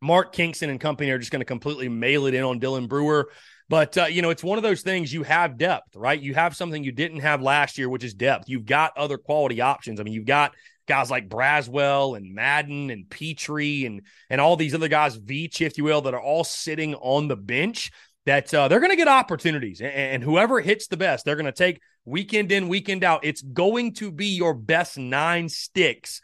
Mark 0.04 0.32
Kingston 0.32 0.68
and 0.68 0.78
company 0.78 1.10
are 1.10 1.18
just 1.18 1.32
going 1.32 1.40
to 1.40 1.46
completely 1.46 1.88
mail 1.88 2.26
it 2.26 2.34
in 2.34 2.44
on 2.44 2.60
Dylan 2.60 2.88
Brewer. 2.88 3.30
But, 3.70 3.96
uh, 3.96 4.04
you 4.04 4.20
know, 4.20 4.28
it's 4.28 4.44
one 4.44 4.58
of 4.58 4.62
those 4.62 4.82
things 4.82 5.10
you 5.10 5.22
have 5.22 5.56
depth, 5.56 5.96
right? 5.96 6.20
You 6.20 6.34
have 6.34 6.54
something 6.54 6.84
you 6.84 6.92
didn't 6.92 7.20
have 7.20 7.40
last 7.40 7.78
year, 7.78 7.88
which 7.88 8.04
is 8.04 8.12
depth. 8.12 8.46
You've 8.46 8.66
got 8.66 8.96
other 8.98 9.16
quality 9.16 9.62
options. 9.62 9.98
I 9.98 10.02
mean, 10.02 10.12
you've 10.12 10.26
got 10.26 10.54
guys 10.86 11.10
like 11.10 11.30
Braswell 11.30 12.18
and 12.18 12.34
Madden 12.34 12.90
and 12.90 13.08
Petrie 13.08 13.86
and 13.86 14.02
and 14.28 14.42
all 14.42 14.56
these 14.56 14.74
other 14.74 14.88
guys, 14.88 15.18
Veach, 15.18 15.62
if 15.62 15.78
you 15.78 15.84
will, 15.84 16.02
that 16.02 16.12
are 16.12 16.20
all 16.20 16.44
sitting 16.44 16.94
on 16.96 17.26
the 17.26 17.36
bench 17.36 17.90
that 18.26 18.52
uh, 18.52 18.68
they're 18.68 18.80
going 18.80 18.90
to 18.90 18.96
get 18.96 19.08
opportunities. 19.08 19.80
And, 19.80 19.92
and 19.92 20.22
whoever 20.22 20.60
hits 20.60 20.86
the 20.88 20.98
best, 20.98 21.24
they're 21.24 21.36
going 21.36 21.46
to 21.46 21.52
take 21.52 21.80
weekend 22.04 22.52
in, 22.52 22.68
weekend 22.68 23.04
out. 23.04 23.24
It's 23.24 23.40
going 23.40 23.94
to 23.94 24.12
be 24.12 24.26
your 24.26 24.52
best 24.52 24.98
nine 24.98 25.48
sticks 25.48 26.20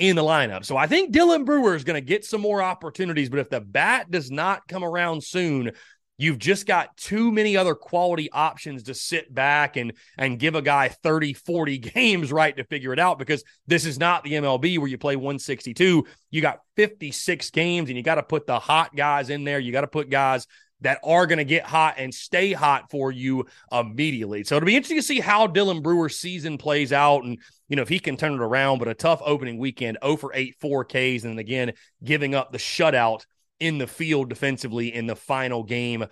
in 0.00 0.16
the 0.16 0.22
lineup. 0.22 0.64
So 0.64 0.76
I 0.76 0.86
think 0.86 1.14
Dylan 1.14 1.44
Brewer 1.44 1.74
is 1.74 1.84
going 1.84 2.00
to 2.00 2.06
get 2.06 2.24
some 2.24 2.40
more 2.40 2.62
opportunities, 2.62 3.28
but 3.28 3.38
if 3.38 3.50
the 3.50 3.60
bat 3.60 4.10
does 4.10 4.30
not 4.30 4.66
come 4.66 4.82
around 4.82 5.22
soon, 5.22 5.72
you've 6.16 6.38
just 6.38 6.66
got 6.66 6.96
too 6.96 7.30
many 7.30 7.56
other 7.56 7.74
quality 7.74 8.30
options 8.30 8.84
to 8.84 8.94
sit 8.94 9.32
back 9.32 9.76
and 9.76 9.92
and 10.18 10.38
give 10.38 10.54
a 10.54 10.62
guy 10.62 10.88
30 10.88 11.32
40 11.32 11.78
games 11.94 12.32
right 12.32 12.56
to 12.56 12.64
figure 12.64 12.92
it 12.92 12.98
out 12.98 13.18
because 13.18 13.42
this 13.66 13.84
is 13.84 13.98
not 13.98 14.22
the 14.22 14.32
MLB 14.32 14.78
where 14.78 14.88
you 14.88 14.98
play 14.98 15.16
162 15.16 16.06
you 16.30 16.42
got 16.42 16.60
56 16.76 17.50
games 17.50 17.88
and 17.88 17.96
you 17.96 18.02
got 18.02 18.16
to 18.16 18.22
put 18.22 18.46
the 18.46 18.58
hot 18.58 18.94
guys 18.94 19.30
in 19.30 19.44
there 19.44 19.58
you 19.58 19.72
got 19.72 19.80
to 19.80 19.86
put 19.86 20.10
guys 20.10 20.46
that 20.82 20.98
are 21.04 21.26
going 21.26 21.38
to 21.38 21.44
get 21.44 21.64
hot 21.64 21.94
and 21.98 22.12
stay 22.12 22.52
hot 22.54 22.90
for 22.90 23.12
you 23.12 23.44
immediately. 23.70 24.44
So 24.44 24.56
it'll 24.56 24.66
be 24.66 24.76
interesting 24.76 24.96
to 24.98 25.02
see 25.02 25.20
how 25.20 25.46
Dylan 25.46 25.82
Brewer's 25.82 26.16
season 26.16 26.56
plays 26.56 26.90
out 26.90 27.22
and, 27.22 27.38
you 27.70 27.76
know, 27.76 27.82
if 27.82 27.88
he 27.88 27.98
can 27.98 28.18
turn 28.18 28.34
it 28.34 28.40
around. 28.40 28.80
But 28.80 28.88
a 28.88 28.94
tough 28.94 29.22
opening 29.24 29.56
weekend, 29.56 29.96
0 30.04 30.16
for 30.16 30.32
8, 30.34 30.56
4 30.60 30.84
Ks, 30.84 31.24
and 31.24 31.38
again, 31.38 31.72
giving 32.04 32.34
up 32.34 32.52
the 32.52 32.58
shutout 32.58 33.24
in 33.58 33.78
the 33.78 33.86
field 33.86 34.28
defensively 34.28 34.94
in 34.94 35.06
the 35.06 35.16
final 35.16 35.62
game 35.62 36.04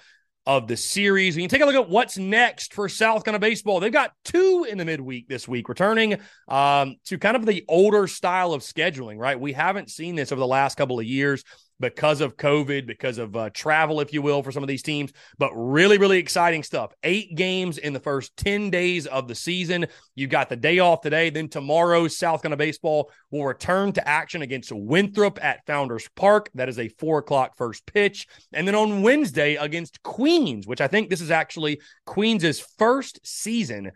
of 0.47 0.67
the 0.67 0.77
series. 0.77 1.37
We 1.37 1.43
can 1.43 1.51
take 1.51 1.61
a 1.61 1.67
look 1.67 1.75
at 1.75 1.91
what's 1.91 2.17
next 2.17 2.73
for 2.73 2.89
South 2.89 3.23
Carolina 3.25 3.41
baseball. 3.41 3.81
They've 3.81 3.93
got 3.93 4.13
two 4.25 4.67
in 4.69 4.79
the 4.79 4.85
midweek 4.85 5.29
this 5.29 5.47
week, 5.47 5.69
returning 5.69 6.19
um, 6.49 6.97
to 7.07 7.19
kind 7.19 7.37
of 7.37 7.45
the 7.45 7.67
older 7.69 8.07
style 8.07 8.55
of 8.55 8.63
scheduling, 8.63 9.19
right? 9.19 9.39
We 9.39 9.53
haven't 9.53 9.91
seen 9.91 10.15
this 10.15 10.33
over 10.33 10.41
the 10.41 10.47
last 10.47 10.77
couple 10.77 10.99
of 10.99 11.05
years 11.05 11.45
because 11.81 12.21
of 12.21 12.37
COVID, 12.37 12.87
because 12.87 13.19
of 13.19 13.37
uh, 13.37 13.51
travel, 13.51 14.01
if 14.01 14.13
you 14.13 14.23
will, 14.23 14.43
for 14.43 14.53
some 14.53 14.63
of 14.63 14.69
these 14.69 14.83
teams. 14.83 15.13
But 15.39 15.53
really, 15.55 15.99
really 15.99 16.19
exciting 16.19 16.63
stuff. 16.63 16.93
Eight 17.03 17.35
games 17.35 17.79
in 17.79 17.93
the 17.93 18.01
first 18.01 18.37
10 18.37 18.71
days 18.71 19.07
of 19.07 19.29
the 19.29 19.35
season. 19.35 19.87
You've 20.15 20.31
got 20.31 20.49
the 20.49 20.57
day 20.57 20.79
off 20.79 21.01
today. 21.01 21.31
Then 21.31 21.49
tomorrow, 21.49 22.09
South 22.09 22.43
Carolina 22.43 22.57
Baseball 22.57 23.11
will 23.31 23.45
return 23.45 23.93
to 23.93 24.09
action 24.09 24.43
against 24.43 24.73
Winthrop 24.73 25.39
at 25.43 25.65
Founders 25.67 26.09
Park. 26.17 26.51
That 26.55 26.69
is 26.69 26.79
a 26.79 26.89
four 26.89 27.19
o'clock 27.19 27.57
first 27.57 27.87
pitch. 27.87 28.27
And 28.53 28.67
then 28.67 28.75
on 28.75 29.03
Wednesday 29.03 29.57
against 29.57 30.03
Queens, 30.03 30.67
which 30.67 30.81
I 30.81 30.89
think 30.89 31.11
this 31.11 31.21
is 31.21 31.31
actually 31.31 31.81
Queens's 32.07 32.61
first 32.79 33.21
season 33.25 33.93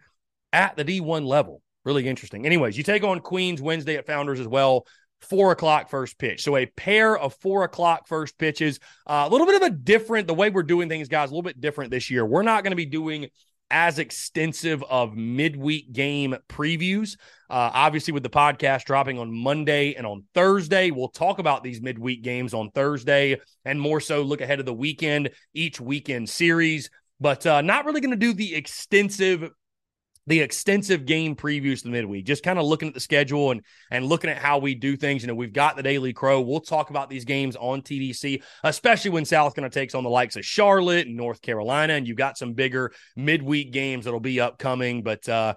at 0.53 0.77
the 0.77 0.85
D1 0.85 1.27
level. 1.27 1.63
Really 1.85 2.07
interesting. 2.07 2.47
Anyways, 2.47 2.79
you 2.79 2.85
take 2.85 3.03
on 3.03 3.19
Queens 3.19 3.61
Wednesday 3.61 3.97
at 3.97 4.07
Founders 4.07 4.39
as 4.39 4.47
well 4.47 4.87
four 5.23 5.53
o'clock 5.53 5.91
first 5.91 6.19
pitch. 6.19 6.43
So 6.43 6.57
a 6.57 6.67
pair 6.67 7.17
of 7.17 7.35
four 7.35 7.65
o'clock 7.65 8.09
first 8.09 8.39
pitches. 8.39 8.81
Uh, 9.07 9.25
a 9.27 9.31
little 9.31 9.47
bit 9.47 9.57
of 9.57 9.63
a 9.63 9.71
different, 9.71 10.27
the 10.27 10.35
way 10.35 10.51
we're 10.51 10.63
doing 10.63 10.89
things, 10.89 11.09
guys, 11.09 11.31
a 11.31 11.33
little 11.33 11.43
bit 11.43 11.61
different 11.61 11.91
this 11.91 12.11
year. 12.11 12.25
We're 12.25 12.43
not 12.43 12.65
going 12.65 12.73
to 12.73 12.77
be 12.77 12.87
doing 12.87 13.29
as 13.71 13.99
extensive 13.99 14.85
of 14.85 15.17
midweek 15.17 15.93
game 15.93 16.37
previews. 16.49 17.17
Uh, 17.49 17.71
obviously, 17.73 18.13
with 18.13 18.23
the 18.23 18.31
podcast 18.31 18.85
dropping 18.85 19.19
on 19.19 19.33
Monday 19.33 19.95
and 19.95 20.07
on 20.07 20.25
Thursday, 20.35 20.91
we'll 20.91 21.09
talk 21.09 21.39
about 21.39 21.65
these 21.65 21.81
midweek 21.81 22.23
games 22.23 22.53
on 22.53 22.71
Thursday 22.71 23.41
and 23.65 23.81
more 23.81 24.01
so 24.01 24.23
look 24.23 24.43
ahead 24.43 24.61
of 24.61 24.67
the 24.67 24.75
weekend, 24.75 25.31
each 25.55 25.81
weekend 25.81 26.29
series. 26.29 26.91
But 27.19 27.47
uh, 27.47 27.63
not 27.63 27.87
really 27.87 28.01
going 28.01 28.11
to 28.11 28.17
do 28.17 28.35
the 28.35 28.55
extensive 28.55 29.51
the 30.27 30.41
extensive 30.41 31.05
game 31.05 31.35
previews 31.35 31.79
to 31.79 31.85
the 31.85 31.91
midweek, 31.91 32.25
just 32.25 32.45
kind 32.45 32.59
of 32.59 32.65
looking 32.65 32.89
at 32.89 32.95
the 32.95 33.01
schedule 33.01 33.51
and 33.51 33.63
and 33.91 34.07
looking 34.07 34.31
at 34.31 34.39
how 34.39 34.59
we 34.59 34.75
do 34.75 34.97
things. 34.97 35.23
You 35.23 35.29
know, 35.29 35.35
we've 35.35 35.53
got 35.53 35.77
the 35.77 35.83
Daily 35.83 36.13
Crow. 36.13 36.41
We'll 36.41 36.61
talk 36.61 36.91
about 36.91 37.11
these 37.11 37.25
games 37.25 37.57
on 37.57 37.83
TDC, 37.83 38.43
especially 38.63 39.11
when 39.11 39.25
South 39.25 39.55
Carolina 39.55 39.71
takes 39.71 39.95
on 39.95 40.05
the 40.05 40.11
likes 40.11 40.37
of 40.37 40.45
Charlotte 40.45 41.07
and 41.07 41.17
North 41.17 41.43
Carolina, 41.43 41.95
and 41.95 42.07
you've 42.07 42.17
got 42.17 42.39
some 42.39 42.53
bigger 42.53 42.93
midweek 43.17 43.73
games 43.73 44.05
that'll 44.05 44.21
be 44.21 44.41
upcoming. 44.41 45.03
But 45.03 45.29
uh, 45.29 45.55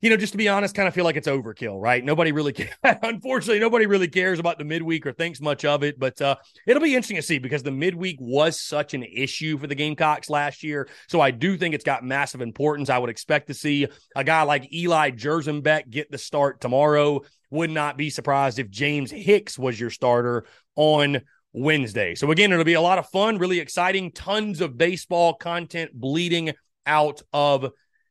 you 0.00 0.10
know, 0.10 0.16
just 0.16 0.32
to 0.32 0.38
be 0.38 0.48
honest, 0.48 0.74
kind 0.74 0.86
of 0.86 0.94
feel 0.94 1.04
like 1.04 1.16
it's 1.16 1.26
overkill, 1.26 1.80
right? 1.80 2.04
Nobody 2.04 2.30
really, 2.30 2.52
cares. 2.54 2.70
unfortunately, 2.82 3.58
nobody 3.58 3.86
really 3.86 4.08
cares 4.08 4.38
about 4.38 4.58
the 4.58 4.64
midweek 4.64 5.06
or 5.06 5.12
thinks 5.12 5.40
much 5.40 5.64
of 5.64 5.82
it. 5.82 5.98
But 5.98 6.20
uh, 6.20 6.36
it'll 6.66 6.82
be 6.82 6.94
interesting 6.94 7.16
to 7.16 7.22
see 7.22 7.38
because 7.38 7.62
the 7.62 7.72
midweek 7.72 8.16
was 8.20 8.60
such 8.60 8.94
an 8.94 9.02
issue 9.02 9.58
for 9.58 9.66
the 9.66 9.74
Gamecocks 9.74 10.30
last 10.30 10.62
year. 10.62 10.88
So 11.08 11.20
I 11.20 11.30
do 11.30 11.56
think 11.56 11.74
it's 11.74 11.84
got 11.84 12.04
massive 12.04 12.40
importance. 12.40 12.90
I 12.90 12.98
would 12.98 13.10
expect 13.10 13.48
to 13.48 13.54
see 13.54 13.88
a 14.14 14.22
guy 14.22 14.42
like 14.42 14.72
Eli 14.72 15.10
Jerzembeck 15.10 15.90
get 15.90 16.10
the 16.10 16.18
start 16.18 16.60
tomorrow. 16.60 17.22
Would 17.50 17.70
not 17.70 17.96
be 17.96 18.10
surprised 18.10 18.58
if 18.58 18.70
James 18.70 19.10
Hicks 19.10 19.58
was 19.58 19.80
your 19.80 19.90
starter 19.90 20.44
on 20.76 21.22
Wednesday. 21.52 22.14
So 22.14 22.30
again, 22.30 22.52
it'll 22.52 22.64
be 22.64 22.74
a 22.74 22.80
lot 22.80 22.98
of 22.98 23.08
fun, 23.08 23.38
really 23.38 23.58
exciting, 23.58 24.12
tons 24.12 24.60
of 24.60 24.76
baseball 24.76 25.34
content 25.34 25.92
bleeding 25.94 26.52
out 26.86 27.22
of 27.32 27.70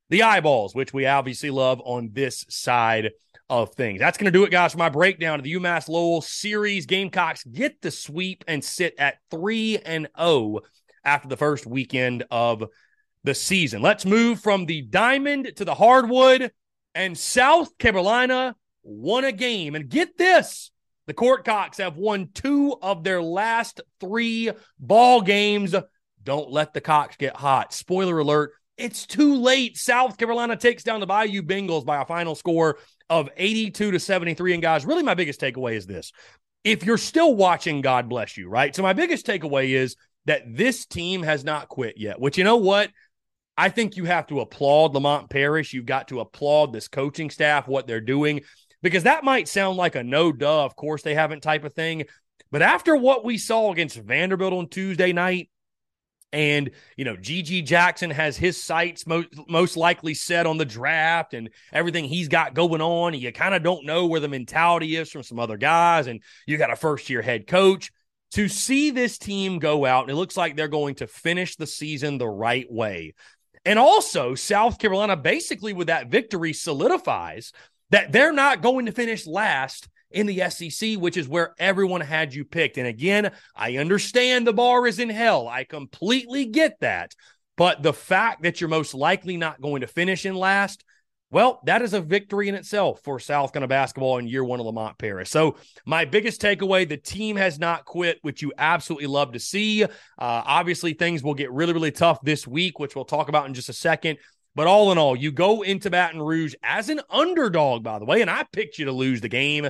the 0.09 0.23
eyeballs, 0.23 0.75
which 0.75 0.93
we 0.93 1.05
obviously 1.05 1.49
love 1.49 1.81
on 1.83 2.09
this 2.13 2.45
side 2.49 3.11
of 3.49 3.73
things. 3.73 3.99
That's 3.99 4.17
going 4.17 4.31
to 4.31 4.37
do 4.37 4.43
it, 4.43 4.51
guys, 4.51 4.73
for 4.73 4.77
my 4.77 4.89
breakdown 4.89 5.39
of 5.39 5.43
the 5.43 5.53
UMass 5.53 5.87
Lowell 5.87 6.21
series. 6.21 6.85
Gamecocks 6.85 7.43
get 7.43 7.81
the 7.81 7.91
sweep 7.91 8.43
and 8.47 8.63
sit 8.63 8.95
at 8.97 9.19
3 9.31 9.79
and 9.79 10.07
0 10.17 10.59
after 11.03 11.27
the 11.27 11.37
first 11.37 11.65
weekend 11.65 12.25
of 12.29 12.65
the 13.23 13.33
season. 13.33 13.81
Let's 13.81 14.05
move 14.05 14.41
from 14.41 14.65
the 14.65 14.81
diamond 14.81 15.53
to 15.55 15.65
the 15.65 15.75
hardwood. 15.75 16.51
And 16.93 17.17
South 17.17 17.77
Carolina 17.77 18.55
won 18.83 19.23
a 19.23 19.31
game. 19.31 19.75
And 19.75 19.89
get 19.89 20.17
this 20.17 20.71
the 21.07 21.13
Courtcocks 21.13 21.77
have 21.77 21.97
won 21.97 22.29
two 22.33 22.75
of 22.81 23.03
their 23.03 23.21
last 23.21 23.81
three 23.99 24.51
ball 24.77 25.21
games. 25.21 25.73
Don't 26.21 26.51
let 26.51 26.73
the 26.73 26.81
Cocks 26.81 27.15
get 27.15 27.35
hot. 27.35 27.73
Spoiler 27.73 28.19
alert, 28.19 28.51
it's 28.77 29.05
too 29.05 29.35
late. 29.35 29.77
South 29.77 30.17
Carolina 30.17 30.55
takes 30.55 30.83
down 30.83 30.99
the 30.99 31.07
Bayou 31.07 31.41
Bengals 31.41 31.85
by 31.85 32.01
a 32.01 32.05
final 32.05 32.35
score 32.35 32.77
of 33.09 33.29
82 33.35 33.91
to 33.91 33.99
73. 33.99 34.53
And 34.53 34.61
guys, 34.61 34.85
really 34.85 35.03
my 35.03 35.13
biggest 35.13 35.41
takeaway 35.41 35.73
is 35.73 35.87
this. 35.87 36.11
If 36.63 36.85
you're 36.85 36.97
still 36.97 37.35
watching, 37.35 37.81
God 37.81 38.09
bless 38.09 38.37
you, 38.37 38.49
right? 38.49 38.75
So 38.75 38.83
my 38.83 38.93
biggest 38.93 39.25
takeaway 39.25 39.69
is 39.69 39.95
that 40.25 40.43
this 40.45 40.85
team 40.85 41.23
has 41.23 41.43
not 41.43 41.69
quit 41.69 41.97
yet, 41.97 42.19
which 42.19 42.37
you 42.37 42.43
know 42.43 42.57
what? 42.57 42.91
I 43.57 43.69
think 43.69 43.95
you 43.97 44.05
have 44.05 44.27
to 44.27 44.41
applaud 44.41 44.93
Lamont 44.93 45.29
Paris. 45.29 45.73
You've 45.73 45.85
got 45.85 46.09
to 46.09 46.19
applaud 46.19 46.71
this 46.71 46.87
coaching 46.87 47.29
staff, 47.29 47.67
what 47.67 47.87
they're 47.87 48.01
doing, 48.01 48.41
because 48.83 49.03
that 49.03 49.23
might 49.23 49.47
sound 49.47 49.77
like 49.77 49.95
a 49.95 50.03
no 50.03 50.31
duh, 50.31 50.63
of 50.65 50.75
course 50.75 51.01
they 51.01 51.15
haven't 51.15 51.41
type 51.41 51.63
of 51.63 51.73
thing. 51.73 52.03
But 52.51 52.61
after 52.61 52.95
what 52.95 53.25
we 53.25 53.37
saw 53.37 53.71
against 53.71 53.97
Vanderbilt 53.97 54.53
on 54.53 54.69
Tuesday 54.69 55.11
night, 55.11 55.49
and, 56.33 56.71
you 56.97 57.05
know, 57.05 57.15
GG 57.15 57.65
Jackson 57.65 58.09
has 58.11 58.35
his 58.35 58.61
sights 58.61 59.07
most, 59.07 59.29
most 59.47 59.77
likely 59.77 60.13
set 60.13 60.45
on 60.45 60.57
the 60.57 60.65
draft 60.65 61.33
and 61.33 61.49
everything 61.71 62.05
he's 62.05 62.27
got 62.27 62.53
going 62.53 62.81
on. 62.81 63.13
And 63.13 63.23
you 63.23 63.31
kind 63.31 63.55
of 63.55 63.63
don't 63.63 63.85
know 63.85 64.07
where 64.07 64.19
the 64.19 64.27
mentality 64.27 64.95
is 64.95 65.09
from 65.09 65.23
some 65.23 65.39
other 65.39 65.57
guys. 65.57 66.07
And 66.07 66.21
you 66.45 66.57
got 66.57 66.71
a 66.71 66.75
first 66.75 67.09
year 67.09 67.21
head 67.21 67.47
coach. 67.47 67.91
To 68.31 68.49
see 68.49 68.91
this 68.91 69.17
team 69.17 69.57
go 69.57 69.85
out, 69.85 70.03
and 70.03 70.11
it 70.11 70.15
looks 70.15 70.35
like 70.35 70.57
they're 70.57 70.67
going 70.67 70.95
to 70.95 71.07
finish 71.07 71.55
the 71.55 71.65
season 71.65 72.17
the 72.17 72.27
right 72.27 72.69
way. 72.69 73.13
And 73.63 73.79
also, 73.79 74.35
South 74.35 74.79
Carolina 74.79 75.15
basically 75.15 75.71
with 75.71 75.87
that 75.87 76.09
victory 76.09 76.51
solidifies 76.51 77.53
that 77.91 78.11
they're 78.11 78.33
not 78.33 78.61
going 78.61 78.85
to 78.87 78.91
finish 78.91 79.25
last 79.25 79.87
in 80.11 80.25
the 80.25 80.49
SEC, 80.49 80.95
which 80.95 81.17
is 81.17 81.27
where 81.27 81.53
everyone 81.59 82.01
had 82.01 82.33
you 82.33 82.45
picked. 82.45 82.77
And 82.77 82.87
again, 82.87 83.31
I 83.55 83.77
understand 83.77 84.47
the 84.47 84.53
bar 84.53 84.87
is 84.87 84.99
in 84.99 85.09
hell. 85.09 85.47
I 85.47 85.63
completely 85.63 86.45
get 86.45 86.79
that. 86.81 87.13
But 87.57 87.81
the 87.81 87.93
fact 87.93 88.43
that 88.43 88.61
you're 88.61 88.69
most 88.69 88.93
likely 88.93 89.35
not 89.35 89.61
going 89.61 89.81
to 89.81 89.87
finish 89.87 90.25
in 90.25 90.35
last, 90.35 90.83
well, 91.29 91.59
that 91.65 91.81
is 91.81 91.93
a 91.93 91.99
victory 91.99 92.47
in 92.47 92.55
itself 92.55 93.01
for 93.03 93.19
South 93.19 93.51
Carolina 93.51 93.67
basketball 93.67 94.17
in 94.17 94.27
year 94.27 94.45
one 94.45 94.61
of 94.61 94.65
Lamont 94.65 94.97
Paris. 94.97 95.29
So, 95.29 95.57
my 95.85 96.05
biggest 96.05 96.41
takeaway 96.41 96.87
the 96.87 96.95
team 96.95 97.35
has 97.35 97.59
not 97.59 97.83
quit, 97.83 98.19
which 98.21 98.41
you 98.41 98.53
absolutely 98.57 99.07
love 99.07 99.33
to 99.33 99.39
see. 99.39 99.83
Uh, 99.83 99.89
obviously, 100.17 100.93
things 100.93 101.23
will 101.23 101.33
get 101.33 101.51
really, 101.51 101.73
really 101.73 101.91
tough 101.91 102.21
this 102.21 102.47
week, 102.47 102.79
which 102.79 102.95
we'll 102.95 103.03
talk 103.03 103.27
about 103.27 103.45
in 103.45 103.53
just 103.53 103.67
a 103.67 103.73
second. 103.73 104.19
But 104.55 104.67
all 104.67 104.91
in 104.91 104.97
all, 104.97 105.15
you 105.15 105.31
go 105.31 105.63
into 105.63 105.89
Baton 105.89 106.21
Rouge 106.21 106.55
as 106.63 106.89
an 106.89 107.01
underdog, 107.09 107.83
by 107.83 107.99
the 107.99 108.05
way, 108.05 108.21
and 108.21 108.29
I 108.29 108.45
picked 108.51 108.79
you 108.79 108.85
to 108.85 108.91
lose 108.91 109.19
the 109.19 109.29
game 109.29 109.69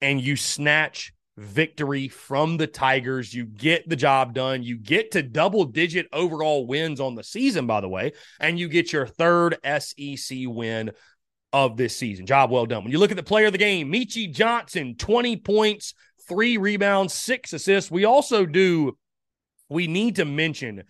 and 0.00 0.20
you 0.20 0.36
snatch 0.36 1.12
victory 1.36 2.08
from 2.08 2.56
the 2.56 2.66
Tigers. 2.66 3.32
You 3.32 3.44
get 3.44 3.88
the 3.88 3.96
job 3.96 4.34
done. 4.34 4.62
You 4.62 4.76
get 4.76 5.12
to 5.12 5.22
double 5.22 5.64
digit 5.64 6.06
overall 6.12 6.66
wins 6.66 7.00
on 7.00 7.14
the 7.14 7.24
season, 7.24 7.66
by 7.66 7.80
the 7.80 7.88
way, 7.88 8.12
and 8.40 8.58
you 8.58 8.68
get 8.68 8.92
your 8.92 9.06
third 9.06 9.56
SEC 9.64 10.38
win 10.46 10.90
of 11.52 11.76
this 11.76 11.96
season. 11.96 12.26
Job 12.26 12.50
well 12.50 12.66
done. 12.66 12.84
When 12.84 12.92
you 12.92 12.98
look 12.98 13.10
at 13.10 13.16
the 13.16 13.22
player 13.22 13.46
of 13.46 13.52
the 13.52 13.58
game, 13.58 13.90
Meechie 13.90 14.32
Johnson, 14.32 14.96
20 14.96 15.36
points, 15.38 15.94
three 16.28 16.58
rebounds, 16.58 17.14
six 17.14 17.52
assists. 17.52 17.90
We 17.90 18.04
also 18.04 18.44
do, 18.44 18.98
we 19.68 19.86
need 19.86 20.16
to 20.16 20.24
mention 20.24 20.82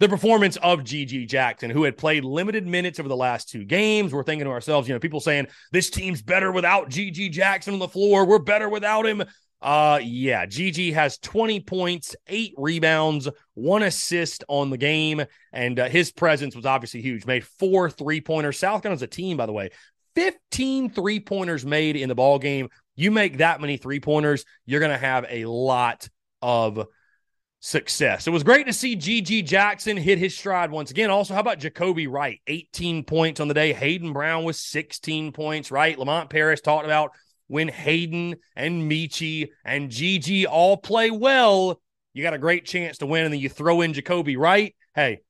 the 0.00 0.08
performance 0.08 0.56
of 0.58 0.80
GG 0.80 1.28
Jackson, 1.28 1.70
who 1.70 1.84
had 1.84 1.96
played 1.96 2.24
limited 2.24 2.66
minutes 2.66 3.00
over 3.00 3.08
the 3.08 3.16
last 3.16 3.48
two 3.48 3.64
games. 3.64 4.12
We're 4.12 4.22
thinking 4.22 4.44
to 4.44 4.50
ourselves, 4.50 4.88
you 4.88 4.94
know, 4.94 5.00
people 5.00 5.20
saying 5.20 5.48
this 5.72 5.90
team's 5.90 6.22
better 6.22 6.52
without 6.52 6.88
GG 6.88 7.32
Jackson 7.32 7.74
on 7.74 7.80
the 7.80 7.88
floor. 7.88 8.24
We're 8.24 8.38
better 8.38 8.68
without 8.68 9.06
him. 9.06 9.24
Uh, 9.60 9.98
yeah, 10.02 10.46
GG 10.46 10.94
has 10.94 11.18
20 11.18 11.60
points, 11.60 12.14
eight 12.28 12.54
rebounds, 12.56 13.28
one 13.54 13.82
assist 13.82 14.44
on 14.48 14.70
the 14.70 14.76
game, 14.76 15.24
and 15.52 15.80
uh, 15.80 15.88
his 15.88 16.12
presence 16.12 16.54
was 16.54 16.64
obviously 16.64 17.02
huge. 17.02 17.26
Made 17.26 17.44
four 17.44 17.90
three 17.90 18.20
pointers. 18.20 18.58
South 18.58 18.82
Carolina's 18.82 19.02
a 19.02 19.08
team, 19.08 19.36
by 19.36 19.46
the 19.46 19.52
way. 19.52 19.70
15 20.14 20.90
three 20.90 21.20
pointers 21.20 21.64
made 21.64 21.96
in 21.96 22.08
the 22.08 22.14
ball 22.14 22.38
game. 22.38 22.68
You 22.94 23.10
make 23.10 23.38
that 23.38 23.60
many 23.60 23.76
three 23.76 24.00
pointers, 24.00 24.44
you're 24.64 24.80
going 24.80 24.92
to 24.92 24.98
have 24.98 25.26
a 25.28 25.44
lot 25.44 26.08
of 26.40 26.86
success. 27.60 28.26
It 28.26 28.30
was 28.30 28.44
great 28.44 28.66
to 28.66 28.72
see 28.72 28.96
GG 28.96 29.46
Jackson 29.46 29.96
hit 29.96 30.18
his 30.18 30.36
stride 30.36 30.70
once 30.70 30.90
again. 30.90 31.10
Also, 31.10 31.34
how 31.34 31.40
about 31.40 31.58
Jacoby 31.58 32.06
Wright? 32.06 32.40
18 32.46 33.04
points 33.04 33.40
on 33.40 33.48
the 33.48 33.54
day. 33.54 33.72
Hayden 33.72 34.12
Brown 34.12 34.44
was 34.44 34.60
16 34.60 35.32
points, 35.32 35.70
right? 35.70 35.98
Lamont 35.98 36.30
Paris 36.30 36.60
talked 36.60 36.84
about 36.84 37.12
when 37.48 37.68
Hayden 37.68 38.36
and 38.54 38.90
Meechie 38.90 39.48
and 39.64 39.90
GG 39.90 40.46
all 40.46 40.76
play 40.76 41.10
well, 41.10 41.80
you 42.12 42.22
got 42.22 42.34
a 42.34 42.38
great 42.38 42.64
chance 42.64 42.98
to 42.98 43.06
win. 43.06 43.24
And 43.24 43.32
then 43.32 43.40
you 43.40 43.48
throw 43.48 43.80
in 43.80 43.92
Jacoby 43.92 44.36
Wright. 44.36 44.74
Hey, 44.94 45.20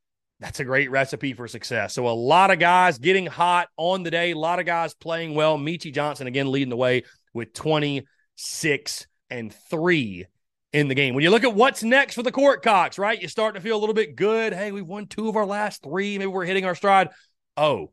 that's 0.40 0.60
a 0.60 0.64
great 0.64 0.90
recipe 0.90 1.32
for 1.32 1.48
success. 1.48 1.94
So 1.94 2.08
a 2.08 2.10
lot 2.10 2.50
of 2.50 2.58
guys 2.58 2.98
getting 2.98 3.26
hot 3.26 3.68
on 3.76 4.02
the 4.02 4.10
day, 4.10 4.32
a 4.32 4.38
lot 4.38 4.58
of 4.58 4.66
guys 4.66 4.94
playing 4.94 5.34
well. 5.34 5.58
Meechie 5.58 5.92
Johnson 5.92 6.26
again 6.26 6.50
leading 6.50 6.70
the 6.70 6.76
way 6.76 7.04
with 7.32 7.52
26 7.54 9.06
and 9.30 9.52
3 9.52 10.26
in 10.72 10.88
the 10.88 10.94
game. 10.94 11.14
When 11.14 11.24
you 11.24 11.30
look 11.30 11.44
at 11.44 11.54
what's 11.54 11.82
next 11.82 12.14
for 12.14 12.22
the 12.22 12.32
Court 12.32 12.62
Cocks, 12.62 12.98
right? 12.98 13.20
You 13.20 13.28
start 13.28 13.54
to 13.54 13.60
feel 13.60 13.76
a 13.76 13.80
little 13.80 13.94
bit 13.94 14.16
good. 14.16 14.52
Hey, 14.52 14.72
we've 14.72 14.86
won 14.86 15.06
two 15.06 15.28
of 15.28 15.36
our 15.36 15.46
last 15.46 15.82
three. 15.82 16.18
Maybe 16.18 16.26
we're 16.26 16.44
hitting 16.44 16.64
our 16.64 16.74
stride. 16.74 17.08
Oh, 17.56 17.92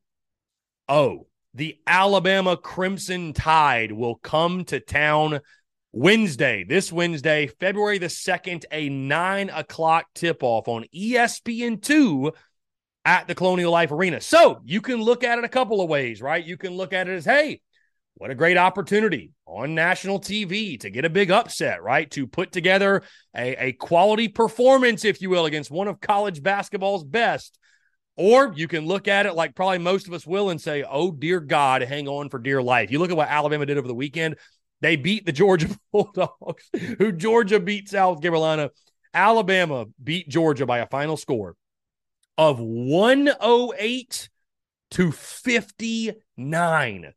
oh, 0.89 1.27
the 1.53 1.77
Alabama 1.87 2.57
Crimson 2.57 3.33
Tide 3.33 3.91
will 3.91 4.15
come 4.15 4.65
to 4.65 4.79
town 4.79 5.39
Wednesday, 5.93 6.65
this 6.67 6.91
Wednesday, 6.91 7.47
February 7.47 7.97
the 7.97 8.07
2nd, 8.07 8.65
a 8.69 8.89
nine 8.89 9.49
o'clock 9.49 10.07
tip 10.13 10.43
off 10.43 10.67
on 10.67 10.85
ESPN2 10.93 12.33
at 13.05 13.27
the 13.27 13.35
Colonial 13.35 13.71
Life 13.71 13.91
Arena. 13.91 14.19
So 14.19 14.59
you 14.65 14.81
can 14.81 15.01
look 15.01 15.23
at 15.23 15.37
it 15.37 15.45
a 15.45 15.49
couple 15.49 15.79
of 15.79 15.87
ways, 15.87 16.21
right? 16.21 16.43
You 16.43 16.57
can 16.57 16.73
look 16.73 16.91
at 16.91 17.07
it 17.07 17.13
as, 17.13 17.23
hey, 17.23 17.61
what 18.15 18.31
a 18.31 18.35
great 18.35 18.57
opportunity 18.57 19.31
on 19.45 19.75
national 19.75 20.21
TV 20.21 20.79
to 20.79 20.89
get 20.89 21.03
a 21.03 21.09
big 21.09 21.31
upset, 21.31 21.83
right? 21.83 22.09
To 22.11 22.25
put 22.25 22.53
together 22.53 23.03
a, 23.35 23.67
a 23.67 23.71
quality 23.73 24.29
performance, 24.29 25.03
if 25.03 25.21
you 25.21 25.29
will, 25.29 25.45
against 25.45 25.69
one 25.69 25.89
of 25.89 25.99
college 25.99 26.41
basketball's 26.41 27.03
best. 27.03 27.59
Or 28.15 28.53
you 28.55 28.69
can 28.69 28.85
look 28.85 29.09
at 29.09 29.25
it 29.25 29.35
like 29.35 29.53
probably 29.53 29.79
most 29.79 30.07
of 30.07 30.13
us 30.13 30.25
will 30.25 30.49
and 30.49 30.61
say, 30.61 30.85
oh, 30.89 31.11
dear 31.11 31.41
God, 31.41 31.81
hang 31.81 32.07
on 32.07 32.29
for 32.29 32.39
dear 32.39 32.61
life. 32.61 32.89
You 32.89 32.99
look 32.99 33.11
at 33.11 33.17
what 33.17 33.27
Alabama 33.27 33.65
did 33.65 33.77
over 33.77 33.89
the 33.89 33.93
weekend. 33.93 34.37
They 34.79 34.95
beat 34.95 35.25
the 35.25 35.33
Georgia 35.33 35.67
Bulldogs, 35.91 36.69
who 36.97 37.11
Georgia 37.11 37.59
beat 37.59 37.89
South 37.89 38.21
Carolina. 38.21 38.69
Alabama 39.13 39.87
beat 40.01 40.29
Georgia 40.29 40.65
by 40.65 40.79
a 40.79 40.87
final 40.87 41.17
score 41.17 41.57
of 42.37 42.59
108 42.59 44.29
to 44.91 45.11
59. 45.11 47.13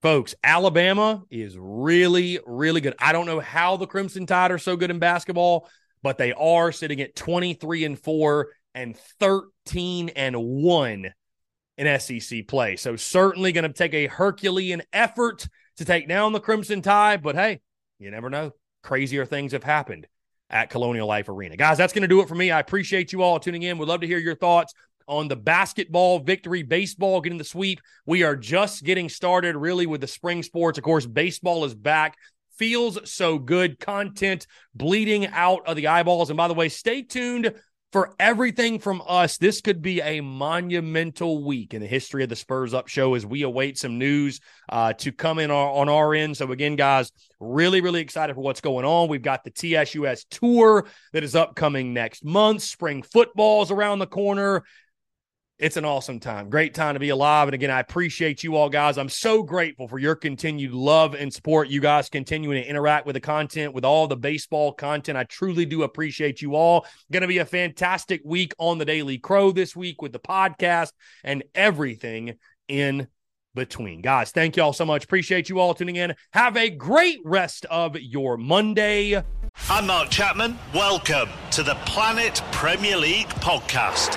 Folks, 0.00 0.34
Alabama 0.44 1.24
is 1.28 1.56
really, 1.58 2.38
really 2.46 2.80
good. 2.80 2.94
I 3.00 3.12
don't 3.12 3.26
know 3.26 3.40
how 3.40 3.76
the 3.76 3.86
Crimson 3.86 4.26
Tide 4.26 4.52
are 4.52 4.58
so 4.58 4.76
good 4.76 4.90
in 4.90 5.00
basketball, 5.00 5.68
but 6.02 6.18
they 6.18 6.32
are 6.32 6.70
sitting 6.70 7.00
at 7.00 7.16
23 7.16 7.84
and 7.84 7.98
4 7.98 8.48
and 8.74 8.96
13 9.18 10.10
and 10.10 10.36
1 10.36 11.12
in 11.78 12.00
SEC 12.00 12.46
play. 12.46 12.76
So 12.76 12.94
certainly 12.94 13.50
going 13.50 13.64
to 13.64 13.72
take 13.72 13.94
a 13.94 14.06
Herculean 14.06 14.82
effort 14.92 15.48
to 15.78 15.84
take 15.84 16.08
down 16.08 16.32
the 16.32 16.40
Crimson 16.40 16.80
Tide, 16.80 17.20
but 17.20 17.34
hey, 17.34 17.60
you 17.98 18.12
never 18.12 18.30
know. 18.30 18.52
Crazier 18.84 19.26
things 19.26 19.50
have 19.50 19.64
happened 19.64 20.06
at 20.48 20.70
Colonial 20.70 21.08
Life 21.08 21.28
Arena. 21.28 21.56
Guys, 21.56 21.76
that's 21.76 21.92
going 21.92 22.02
to 22.02 22.08
do 22.08 22.20
it 22.20 22.28
for 22.28 22.36
me. 22.36 22.52
I 22.52 22.60
appreciate 22.60 23.12
you 23.12 23.22
all 23.22 23.40
tuning 23.40 23.64
in. 23.64 23.78
We'd 23.78 23.88
love 23.88 24.02
to 24.02 24.06
hear 24.06 24.18
your 24.18 24.36
thoughts 24.36 24.74
on 25.08 25.28
the 25.28 25.36
basketball 25.36 26.20
victory, 26.20 26.62
baseball 26.62 27.20
getting 27.20 27.38
the 27.38 27.44
sweep. 27.44 27.80
We 28.06 28.22
are 28.22 28.36
just 28.36 28.84
getting 28.84 29.08
started 29.08 29.56
really 29.56 29.86
with 29.86 30.00
the 30.00 30.06
spring 30.06 30.42
sports. 30.42 30.78
Of 30.78 30.84
course, 30.84 31.06
baseball 31.06 31.64
is 31.64 31.74
back. 31.74 32.16
Feels 32.58 33.10
so 33.10 33.38
good. 33.38 33.78
Content 33.80 34.46
bleeding 34.74 35.26
out 35.28 35.66
of 35.66 35.76
the 35.76 35.88
eyeballs. 35.88 36.30
And 36.30 36.36
by 36.36 36.48
the 36.48 36.54
way, 36.54 36.68
stay 36.68 37.02
tuned 37.02 37.54
for 37.92 38.14
everything 38.18 38.78
from 38.78 39.02
us. 39.06 39.38
This 39.38 39.60
could 39.60 39.80
be 39.80 40.00
a 40.02 40.20
monumental 40.20 41.42
week 41.44 41.72
in 41.72 41.80
the 41.80 41.86
history 41.86 42.22
of 42.22 42.28
the 42.28 42.36
Spurs 42.36 42.74
Up 42.74 42.88
Show 42.88 43.14
as 43.14 43.24
we 43.24 43.42
await 43.42 43.78
some 43.78 43.98
news 43.98 44.40
uh, 44.68 44.92
to 44.94 45.12
come 45.12 45.38
in 45.38 45.50
our, 45.50 45.70
on 45.70 45.88
our 45.88 46.14
end. 46.14 46.36
So, 46.36 46.52
again, 46.52 46.76
guys, 46.76 47.12
really, 47.40 47.80
really 47.80 48.00
excited 48.00 48.34
for 48.34 48.42
what's 48.42 48.60
going 48.60 48.84
on. 48.84 49.08
We've 49.08 49.22
got 49.22 49.44
the 49.44 49.50
TSUS 49.50 50.26
tour 50.30 50.86
that 51.12 51.24
is 51.24 51.34
upcoming 51.34 51.94
next 51.94 52.24
month. 52.24 52.62
Spring 52.62 53.02
football 53.02 53.62
is 53.62 53.70
around 53.70 54.00
the 54.00 54.06
corner 54.06 54.64
it's 55.58 55.76
an 55.76 55.84
awesome 55.84 56.20
time. 56.20 56.50
Great 56.50 56.72
time 56.72 56.94
to 56.94 57.00
be 57.00 57.08
alive. 57.08 57.48
And 57.48 57.54
again, 57.54 57.70
I 57.70 57.80
appreciate 57.80 58.44
you 58.44 58.54
all, 58.54 58.68
guys. 58.68 58.96
I'm 58.96 59.08
so 59.08 59.42
grateful 59.42 59.88
for 59.88 59.98
your 59.98 60.14
continued 60.14 60.72
love 60.72 61.14
and 61.14 61.32
support. 61.32 61.68
You 61.68 61.80
guys 61.80 62.08
continuing 62.08 62.62
to 62.62 62.68
interact 62.68 63.06
with 63.06 63.14
the 63.14 63.20
content, 63.20 63.74
with 63.74 63.84
all 63.84 64.06
the 64.06 64.16
baseball 64.16 64.72
content. 64.72 65.18
I 65.18 65.24
truly 65.24 65.66
do 65.66 65.82
appreciate 65.82 66.40
you 66.40 66.54
all. 66.54 66.86
Going 67.10 67.22
to 67.22 67.28
be 67.28 67.38
a 67.38 67.44
fantastic 67.44 68.22
week 68.24 68.54
on 68.58 68.78
the 68.78 68.84
Daily 68.84 69.18
Crow 69.18 69.50
this 69.50 69.74
week 69.74 70.00
with 70.00 70.12
the 70.12 70.20
podcast 70.20 70.92
and 71.24 71.42
everything 71.56 72.36
in 72.68 73.08
between. 73.54 74.00
Guys, 74.00 74.30
thank 74.30 74.56
you 74.56 74.62
all 74.62 74.72
so 74.72 74.84
much. 74.84 75.04
Appreciate 75.04 75.48
you 75.48 75.58
all 75.58 75.74
tuning 75.74 75.96
in. 75.96 76.14
Have 76.32 76.56
a 76.56 76.70
great 76.70 77.18
rest 77.24 77.66
of 77.66 77.98
your 77.98 78.36
Monday. 78.36 79.20
I'm 79.68 79.88
Mark 79.88 80.10
Chapman. 80.10 80.56
Welcome 80.72 81.30
to 81.50 81.64
the 81.64 81.74
Planet 81.84 82.40
Premier 82.52 82.96
League 82.96 83.26
podcast. 83.26 84.16